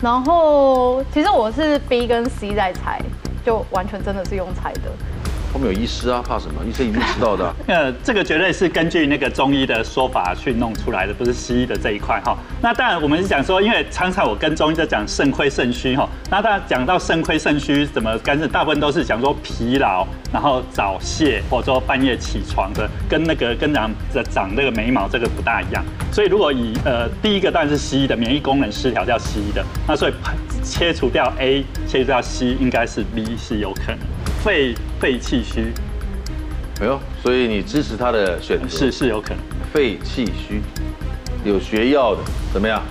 [0.00, 3.02] 然后其实我是 B 跟 C 在猜，
[3.44, 4.82] 就完全真的是用猜的。
[5.52, 6.62] 后面有医师啊，怕什么？
[6.68, 12.36] 医生一定知道的、 呃，这个绝对是根据那个中医的说法去弄出来的，不是西医的这一块哈。
[12.60, 16.08] 那当然，我们是讲说，因为常常我跟中医在讲肾亏肾虚哈。
[16.30, 25.84] 那当然讲到肾亏肾虚怎么干涉，大部分都是讲说疲劳，然后早泄，或者说半夜起床的，跟那个跟长的长那个眉毛这个不大一样。
[26.12, 30.12] 所以如果以呃第一个当然是西医的免疫功能失调叫西医的，那所以
[30.62, 33.98] 切除掉 A，切除掉 C，应该是 B 是有可能。
[34.42, 35.72] 肺肺气虚，
[36.80, 39.38] 哎呦，所以你支持他的选择是是有可能。
[39.72, 40.60] 肺气虚，
[41.44, 42.20] 有学药的
[42.52, 42.82] 怎么样？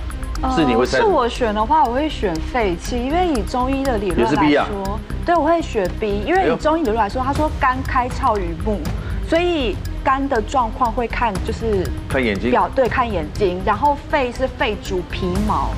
[0.56, 1.00] 是你会猜？
[1.00, 8.80] 是我选的话，我会选肺气，因为以中医的理论来说，对，我会选 B，因为以中医理论来说，他说肝开窍于目，
[9.28, 15.72] 所以肝的状况会看就是看眼睛表对看眼睛，然后肺是肺主皮毛。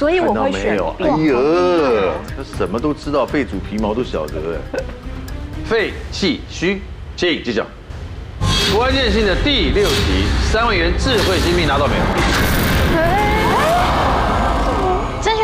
[0.00, 0.78] 所以我会选。
[1.00, 4.58] 哎呀，他什么都知道，肺主皮毛都晓得。
[5.66, 6.80] 肺气虚，
[7.14, 7.66] 请揭晓。
[8.74, 12.29] 关键性的第六题，三万元智慧新币拿到没有？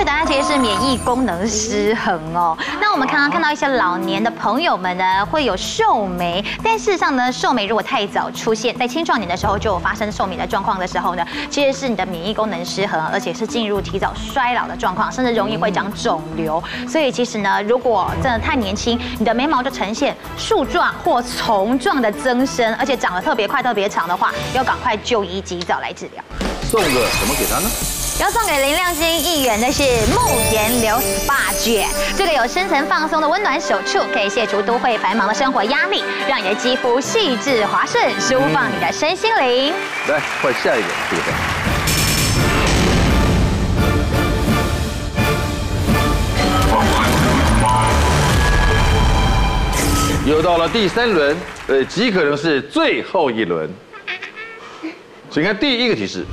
[0.06, 2.56] 答案其实是免疫功能失衡哦。
[2.80, 16.62] 那我们刚刚看到一些老年的朋友们呢，会有瘦眉，但事实上呢，瘦眉如果太早出现，在青壮年的时候就有发生瘦眉的状况的时候呢，其实是你的免疫功能失衡，而且是进入提早衰老的状况，甚至容易会长肿瘤。
[16.88, 26.22] 所以其实呢，如果真的太年轻，你的眉毛就呈现树状或丛状的增生，而且长得特别快、特别长的话，要赶快就医，及早来治疗。
[26.62, 27.95] 送个什么给他呢？
[28.18, 39.74] 要送给林亮君议员的是沐颜流 SPA 卷，这个有深层放松的温暖手触，可以卸除都会繁忙的生活压力，让你的肌肤细致滑顺，舒放你的身心灵。
[40.08, 41.22] 来，换下一个，这个。
[50.24, 53.68] 又到了第三轮，呃，极可能是最后一轮，
[55.30, 56.24] 请看第一个提示。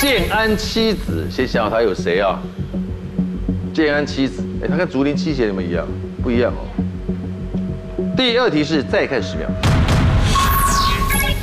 [0.00, 2.38] 建安七子，先想想他有谁啊？
[3.74, 5.86] 建安七子，哎，他跟竹林七贤有没有一样？
[6.22, 6.64] 不一样哦。
[8.16, 9.46] 第二题是再看十秒。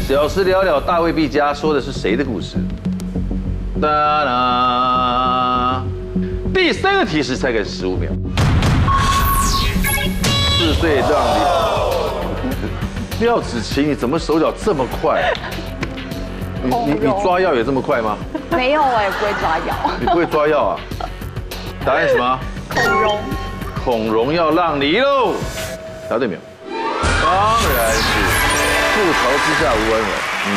[0.07, 2.57] 小时了了，大未必佳，说的是谁的故事？
[3.79, 3.87] 哒
[4.23, 5.83] 啦。
[6.51, 8.11] 第三个提示再看十五秒。
[10.57, 11.13] 四岁让你，
[13.23, 15.31] 廖子琪，你怎么手脚这么快？
[16.63, 18.17] 你你你抓药也这么快吗？
[18.51, 19.75] 没有，我也不会抓药。
[19.99, 20.79] 你不会抓药啊？
[21.85, 22.39] 答案什么？
[22.69, 23.19] 孔融。
[23.85, 25.33] 孔融要让梨喽。
[26.09, 26.39] 答对没有？
[27.23, 27.31] 当
[27.75, 28.01] 然是
[28.93, 30.09] 覆巢之下无完卵。
[30.47, 30.49] 嗯，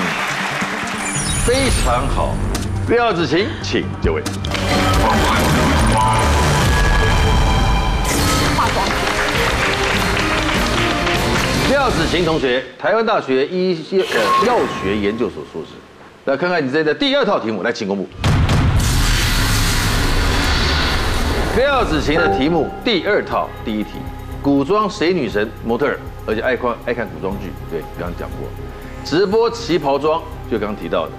[1.45, 1.49] 非
[1.85, 2.35] 常好。
[2.89, 4.23] 廖子晴，请就位。
[8.57, 8.79] 化妆。
[11.71, 15.69] 廖子晴同学，台湾大学医呃药学研究所硕士。
[16.27, 18.07] 来看看你这的第二套题目，来，请公布。
[21.57, 23.93] 廖子晴的题目第二套第一题，
[24.43, 28.47] 古装谁女神模特儿，而且爱看爱看古装剧，对，刚刚讲过。
[29.03, 31.13] 直播旗袍装，就刚刚提到的，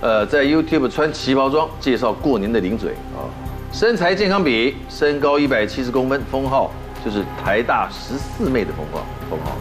[0.00, 3.30] 呃，在 YouTube 穿旗袍装介绍过年的零嘴啊，
[3.72, 6.72] 身材健康比，身高一百七十公分，封号
[7.04, 9.52] 就是台大十四妹的封号，封号。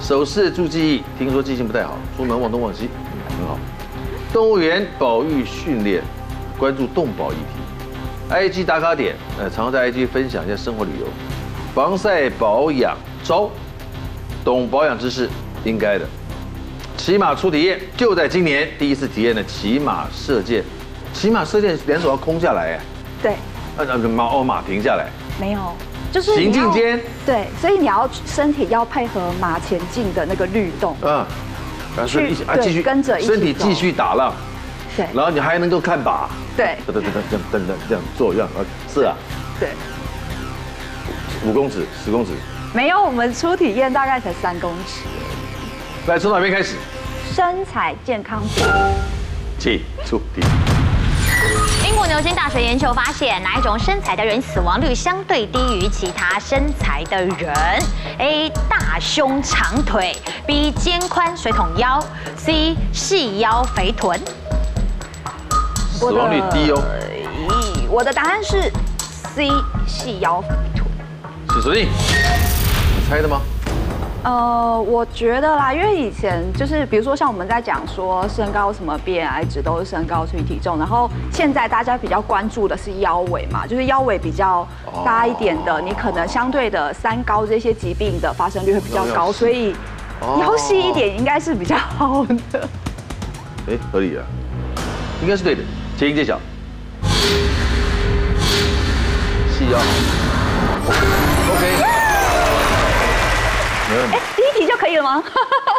[0.00, 2.88] 手势助记忆，听说记性不太好，出门忘东忘西，
[3.38, 3.56] 很好。
[4.32, 6.02] 动物园保育训练，
[6.58, 8.30] 关注动保议题。
[8.30, 11.06] IG 打卡点，呃，常常在 IG 分享一下生活旅游。
[11.74, 13.50] 防晒保养招，
[14.44, 15.28] 懂保养知识，
[15.64, 16.04] 应该的。
[16.96, 20.62] 骑马初体验，就在今年第一次体验的骑马射箭。
[21.14, 22.80] 骑马射箭两手要空下来，哎，
[23.22, 23.34] 对。
[23.76, 25.08] 那那马哦马停下来，
[25.40, 25.60] 没有。
[26.10, 31.24] 就是行进间，对，所以你要身体要配合马前进的那个律动，嗯，
[31.98, 34.32] 然后一起啊继续跟着，身体继续打浪，
[34.96, 39.16] 对，然后你还能够看靶，对，等等等等等等这样做这样啊，是啊，
[39.58, 39.70] 对，
[41.44, 42.30] 五公尺十公尺，
[42.72, 45.02] 没有，我们初体验大概才三公尺。
[46.06, 46.76] 来，从哪边开始？
[47.34, 48.68] 身材健康点，
[49.58, 50.77] 请出题。
[51.84, 57.54] 英国牛津大学研究发现，哪一种身材的人死亡率相对低于其他身材的人
[58.18, 58.50] ？A.
[58.68, 60.16] 大胸长腿
[60.46, 60.70] ，B.
[60.72, 62.02] 肩宽水桶腰
[62.36, 62.76] ，C.
[62.92, 64.20] 细腰肥臀。
[65.92, 66.82] 死亡率低哦。
[67.48, 68.70] 咦，我的答案是
[69.34, 69.48] C.
[69.86, 70.86] 细腰肥臀。
[71.54, 73.40] 是锁定，你猜的吗？
[74.24, 84.66] 呃，我觉得啦，因为以前就是比如说像我们在讲说身高什么 BMI 值都是身高除以体重，然后现在大家比较关注的是腰围嘛，就是腰围比较
[85.04, 89.74] 大一点的，你可能相对的三高这些疾病的发生率会比较高，所以
[90.40, 92.68] 腰细一点应该是比较好的。
[93.68, 94.24] 哎，合理啊，
[95.22, 95.62] 应该是对的，
[95.96, 96.38] 请揭晓。
[99.56, 99.78] 细腰
[104.12, 105.22] 哎，第一题就可以了吗？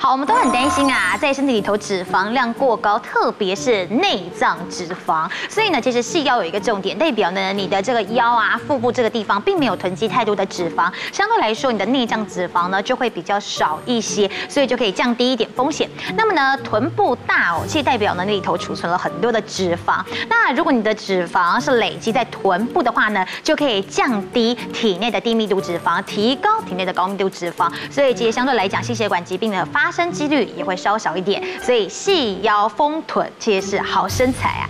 [0.00, 5.28] 好，我们都很担心啊，在身体里头脂肪量过高，特别是内脏脂肪。
[5.50, 15.90] 所以呢，其实细腰有一个重点，代表呢，你的这个腰啊、腹部这个地方并没有囤积太多的脂肪，相对来说，你的内脏脂肪呢就会比较少一些，所以就可以降低一点风险。
[16.16, 20.00] 那么呢，臀部大哦，其实代表呢那，里头储存了很多的脂肪。
[20.28, 27.68] 那如果你的脂肪是累积在臀部的话呢，就可以降低体内的低密度脂肪，提高体内的高密度脂肪。
[27.90, 34.68] 所以其实相对来讲，心血管疾病的发发生几率也会稍小一点，所以细腰丰臀其实是好身材啊。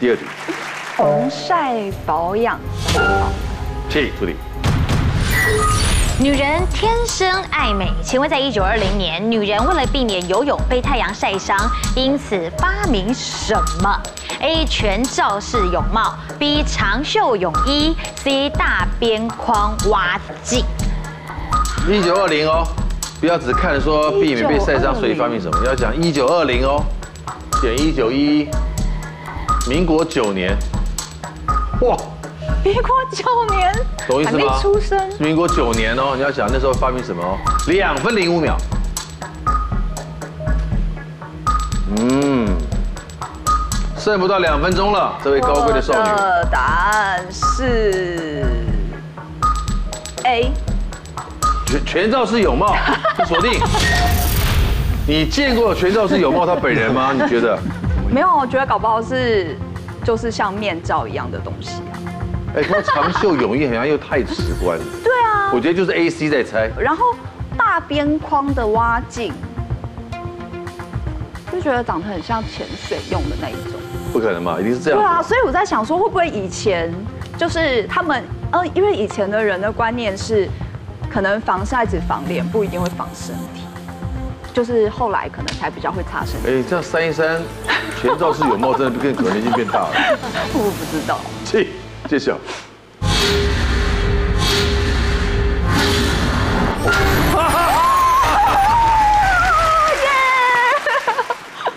[0.00, 0.22] 第二题，
[0.96, 2.58] 防晒保养，
[3.90, 4.34] 请助理。
[6.18, 11.58] 女人天生爱美，请问在一九二零年，女人为了避免游泳被太阳晒伤，
[11.94, 14.00] 因此发明什么
[14.40, 20.64] ？A 全罩式泳帽，B 长袖泳衣，C 大边框蛙镜。
[21.86, 22.66] 一九二零哦。
[23.24, 25.64] 不要只看说避免被晒伤，所以发明什么？
[25.64, 26.84] 要讲一九二零哦，
[27.62, 28.48] 减一九一一，
[29.66, 30.54] 民国九年，
[31.80, 31.96] 哇，
[32.62, 33.24] 民国九
[33.56, 33.72] 年，
[34.06, 34.58] 懂意思吗？
[34.60, 37.38] 出生，民国九年哦，你要想那时候发明什么哦？
[37.66, 38.58] 两分零五秒，
[41.96, 42.46] 嗯，
[43.96, 46.10] 剩不到两分钟了，这位高贵的少女。
[46.50, 48.44] 答案是
[50.24, 50.52] A。
[51.74, 52.76] 全全罩式泳帽，
[53.26, 53.60] 锁定。
[55.06, 57.12] 你见过全罩式泳帽他本人吗？
[57.18, 57.58] 你觉得？
[58.10, 59.56] 没有，我觉得搞不好是
[60.04, 61.98] 就是像面罩一样的东西啊。
[62.56, 64.78] 哎，他长袖泳衣好像又太直观。
[65.02, 65.50] 对啊。
[65.52, 66.70] 我觉得就是 A C 在猜。
[66.78, 67.04] 然后
[67.56, 69.32] 大边框的蛙镜，
[71.50, 73.80] 就觉得长得很像潜水用的那一种。
[74.12, 74.58] 不可能吧？
[74.60, 75.00] 一定是这样。
[75.00, 76.92] 对啊，所以我在想说，会不会以前
[77.36, 78.22] 就是他们，
[78.52, 80.48] 呃，因为以前的人的观念是。
[81.14, 83.62] 可能防晒只防脸，不一定会防身体，
[84.52, 86.48] 就是后来可能才比较会擦身体。
[86.48, 87.40] 哎，这样删一删，
[88.02, 89.90] 全罩式泳帽真的变可能性变大了。
[90.52, 91.20] 我不知道。
[91.44, 91.70] 去
[92.08, 92.36] 揭晓。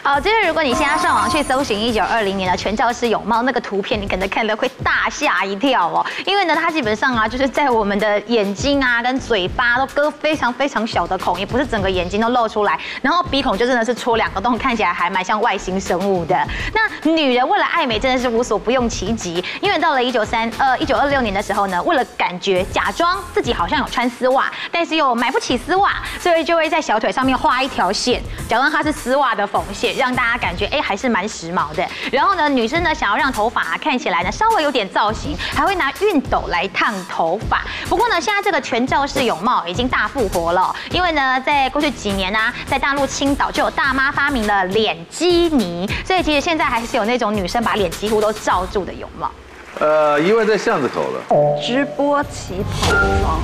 [0.07, 16.41] 好，就是如果你现在上网去搜寻一九二零年的全罩式泳帽那个图片，你可能看了会大吓一跳哦，因为呢，它基本上啊，就是在我们的眼睛啊跟嘴巴都割非常非常小的孔，也不是整个眼睛都露出来，然后鼻孔就真的是戳两个洞，看起来还蛮像外星生物的。
[16.73, 29.96] 那女人为了爱美真的是无所不用其极，因为到了一九三呃一九二六年的时候呢，为了感觉假装自己好像有穿丝袜，但是又买不起丝袜，所以就会在小腿上面画一条线，假装它是丝袜的缝线。
[29.97, 31.85] 让大家感觉哎还是蛮时髦的。
[32.11, 37.63] 然后呢，女生呢想要让头发看起来呢稍微有点造型，还会拿熨斗来烫头发。
[37.89, 49.31] 不过呢，现在这个全罩式泳帽已经大复活了，因为呢，在过去几年呢、啊，在大陆青岛就有大妈发明了脸基尼，所以其实现在还是有那种女生把脸几乎都罩住的泳帽。
[49.79, 51.61] 呃，一位在巷子口了。
[51.61, 52.91] 直播起跑
[53.21, 53.39] 装，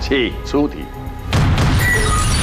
[0.00, 0.84] 请出题。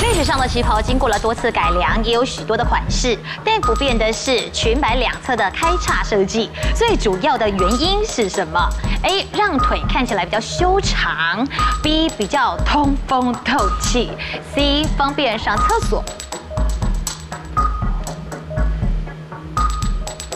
[0.04, 6.52] 历史上的旗袍经过了多次改良，也有许多的款式，但不变的是裙摆两侧的开叉设计。
[6.76, 8.60] 最主要的原因是什么
[9.04, 9.26] ？A.
[9.32, 11.48] 让腿看起来比较修长
[11.82, 12.12] ；B.
[12.18, 14.12] 比较通风透气
[14.54, 14.84] ；C.
[14.98, 16.04] 方便上厕所。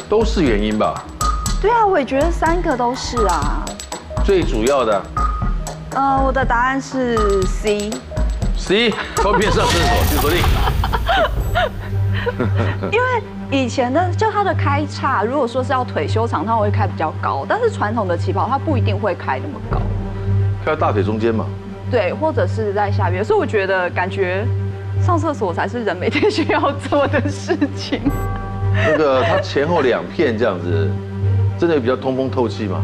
[0.07, 1.03] 都是原因吧？
[1.61, 3.65] 对啊，我也觉得三个都是啊。
[4.23, 5.01] 最主要的，
[5.93, 7.91] 呃，我的答案是 C。
[8.57, 10.39] C，方便上厕所，请锁定。
[12.91, 13.05] 因为
[13.49, 19.79] 以前的就它的开叉，如果说是要腿修长，它会开比较高，但是传统的旗袍它不一定会开那么高，
[20.65, 21.45] 开到大腿中间嘛。
[21.89, 24.45] 对，或者是在下边，所以我觉得感觉
[25.01, 28.01] 上厕所才是人每天需要做的事情。
[28.73, 30.89] 那个它前后两片这样子，
[31.57, 32.81] 真的比较通风透气吗？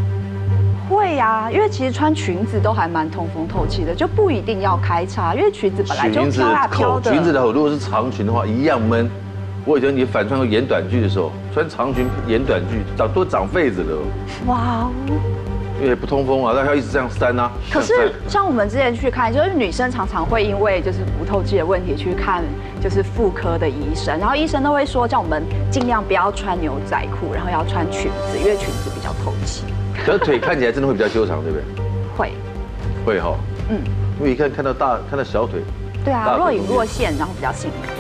[0.96, 7.12] 会呀、啊，因为其实穿裙子都还蛮通风透气的，就不一定要开叉，因为裙子本来就飘啊飘的。
[7.12, 9.10] 裙子的口如果是长裙的话，一样闷。
[9.66, 13.98] 我以前你反穿个演短剧的时候，穿长裙演短剧长都长痱子了。
[14.46, 14.92] 哇哦！
[15.82, 17.50] 因为不通风啊，那要一直这样扇啊。
[17.72, 22.44] 可是像我们之前去看，就是女生常常会因为就是不透气的问题去看
[22.82, 25.42] 就是妇科的医生，然后医生都会说叫我们
[25.72, 29.64] 尽量不要穿牛仔裤，然后要穿裙子，因为裙子比较透气。
[30.06, 31.64] 可是腿看起来真的会比较修长，对不对？
[32.18, 32.34] 会，
[33.06, 33.38] 会哈。
[33.70, 33.80] 嗯，
[34.20, 35.62] 因为一看看到大，看到小腿。
[36.04, 37.94] 对啊，若隐若现，然后比较性感。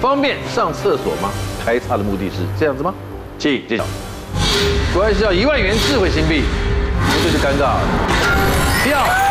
[0.00, 1.28] 方便上厕所吗？
[1.64, 2.94] 开叉的目的是这样子吗？
[3.38, 3.84] 请揭晓。
[4.94, 7.80] 果然是要一万元智慧新币，不对就尴尬了。
[8.84, 9.27] 跳。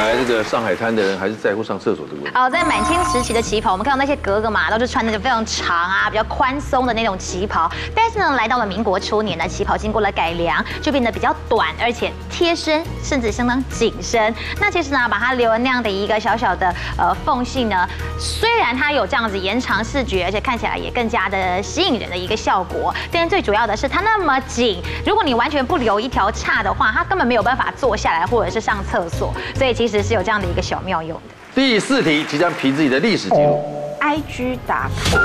[0.00, 2.30] 来，这个上海滩的人还是在乎上厕所的问题。
[2.32, 7.70] 好，在满清时期的旗袍，我们看到那些格格嘛，都是穿那个非常长啊、比较宽松的那种旗袍。
[7.94, 14.34] 但是呢，来到了民国初年呢，旗袍经过了改良，就变得比较短，而且贴身，甚至相当紧身。
[14.58, 17.86] 那其实呢，把它留了那样的一个小小的呃缝隙呢，
[18.18, 29.34] 虽然它有这样子延长视觉，而且看起来也更加的吸引人的一个效果，但是最主要的是它那么紧，如果你完全不留一条叉的话，它根本没有办法坐下来或者是上厕所。
[29.54, 29.89] 所以其实。
[29.90, 31.34] 其实是有这样的一个小妙用的。
[31.52, 33.60] 第四题即将凭自己的历史记录
[34.00, 35.18] ，IG 打卡。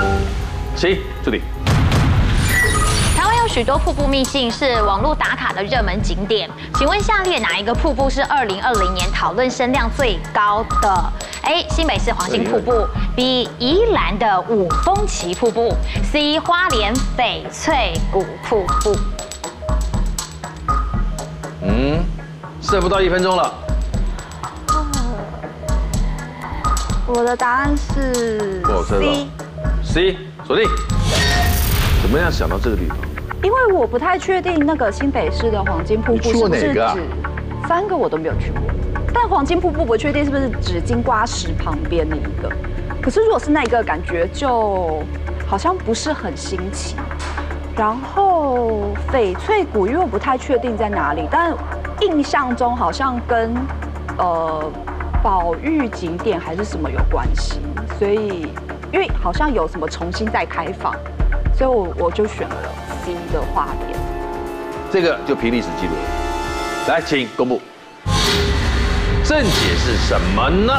[0.76, 1.40] 行，这里。
[3.16, 11.14] 台湾有许多瀑布秘境是网络打卡的热门景点，请问下列哪一个瀑布是二零二零年讨论声量最高的
[11.44, 11.64] ？A.
[11.70, 13.48] 新北市黄金瀑布，B.
[13.60, 15.76] 宜兰的五峰旗瀑布
[16.12, 16.40] ，C.
[16.40, 18.98] 花莲翡翠谷瀑布。
[21.62, 22.04] 嗯，
[22.64, 23.54] 剩不到一分钟了。
[27.08, 29.28] 我的答案是 C。
[29.84, 30.68] C，锁定。
[32.02, 32.98] 怎么样想到这个地方？
[33.44, 37.04] 因为我不太确定那个新北市的黄金瀑布是不是指
[37.68, 38.62] 三个我都没有去过，
[39.14, 42.52] 但黄金瀑布不确定是不是指金瓜石旁边的一个。
[43.00, 45.04] 可是如果是那个，感觉就
[45.46, 46.96] 好像不是很新奇。
[47.78, 51.56] 然后翡翠谷，因为我不太确定在哪里，但
[52.02, 53.56] 印象中好像跟
[54.18, 54.72] 呃。
[55.26, 57.60] 保育景点还是什么有关系？
[57.98, 58.48] 所以
[58.94, 60.94] 因为好像有什么重新再开放，
[61.58, 62.56] 所以我我就选了
[63.04, 64.00] C 的花莲。
[64.92, 66.94] 这个就凭历史记录了。
[66.94, 67.60] 来，请公布。
[69.24, 70.74] 正解是什么呢？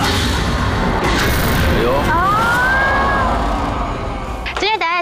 [1.65, 2.26] 哎呦。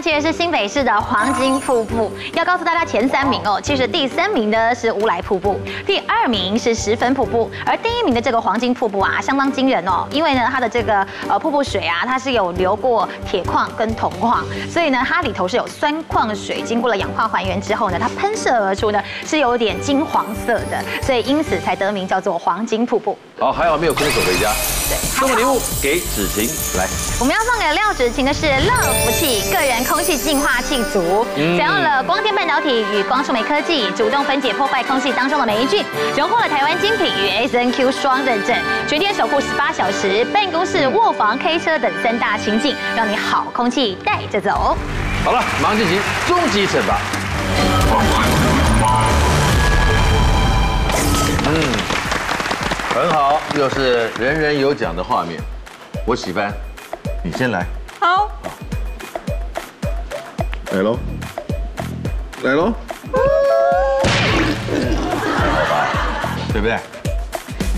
[0.05, 3.59] 其实是新北市的黄金瀑布，要告诉大家前三名哦。
[3.59, 10.07] 其实第三名呢是乌来瀑布，第二名是十分瀑布，而第一名的这个黄金瀑布啊，相当惊人哦。
[10.11, 23.18] 因为呢，它的这个呃瀑布水啊，它是有流过铁矿跟铜矿，所以呢，它里头是有酸矿水，经过了氧化还原之后呢，它喷射而出呢是有点金黄色的，所以因此才得名叫做黄金瀑布。
[23.38, 24.52] 好，还好没有空手回家。
[24.86, 26.46] 对，送个礼物给芷晴
[26.78, 26.86] 来。
[27.18, 28.70] 我们要送给廖芷晴的是乐
[29.02, 35.84] 福气个人空气净化器组，采用了光电半导体与光触媒科技，主动分解破坏空气当中的霉菌，
[36.16, 38.57] 荣获了台湾精品与 SNQ 双认证，
[38.88, 44.76] 全天守护十八小时，办公室、卧房、K 车等三大情境，让你好空气带着走。
[45.24, 46.99] 好了，马上进行终极惩罚。
[51.47, 51.72] 嗯。
[52.92, 55.40] 很好，又是人人有奖的画面，
[56.05, 56.53] 我喜欢，
[57.22, 57.64] 你先来。
[58.01, 58.28] 好，
[60.75, 60.99] 来喽，
[62.43, 62.75] 来喽，
[66.53, 66.77] 对不对？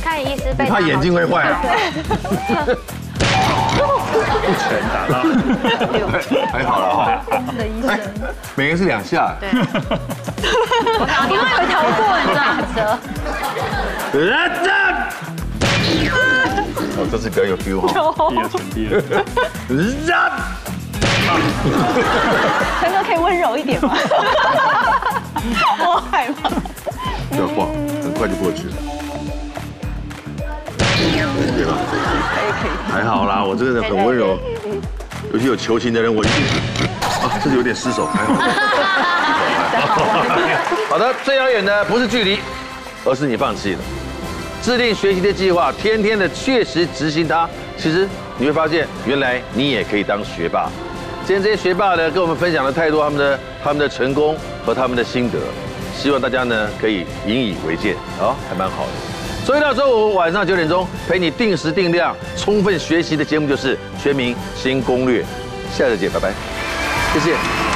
[0.02, 1.60] 看医师被你怕眼睛会坏啊？
[3.76, 5.20] 不全打到，
[6.50, 7.20] 还好了哈。
[7.58, 8.00] 的医生，
[8.54, 9.36] 每个人是两下。
[9.40, 9.58] 对，因
[11.36, 12.00] 为有一条棍
[12.32, 12.80] 子。
[16.96, 17.88] 哦，这次比较有 feel 哈。
[18.30, 19.22] 第二层第二层。
[22.80, 23.94] 陈哥可以温柔一点吗？
[25.80, 26.48] 我害怕。
[27.30, 27.68] 不要晃，
[28.02, 28.74] 很快就过去了。
[31.56, 31.72] 对吧？
[31.88, 32.70] 可以可以。
[32.92, 34.38] 还好啦，我这个人很温柔，
[35.32, 36.36] 尤其有求情的人，我一定
[37.22, 38.34] 啊，这是有点失手，还好。
[40.88, 42.40] 好的，最遥远的不是距离，
[43.04, 43.80] 而是你放弃了。
[44.62, 48.08] 制定学习的计划，天天的确实执行它，其实
[48.38, 50.68] 你会发现，原来你也可以当学霸。
[51.26, 55.36] 今天这些学霸呢，跟我们分享了太多他们的他们的成功和他们的心得，
[55.92, 58.92] 希望大家呢可以引以为戒啊，还蛮好的。
[59.44, 65.22] 周一到周五晚上九点钟，陪你定时定量、充分学习的节目就是《全民新攻略》，
[65.76, 66.32] 下次见，拜拜，
[67.12, 67.75] 谢谢。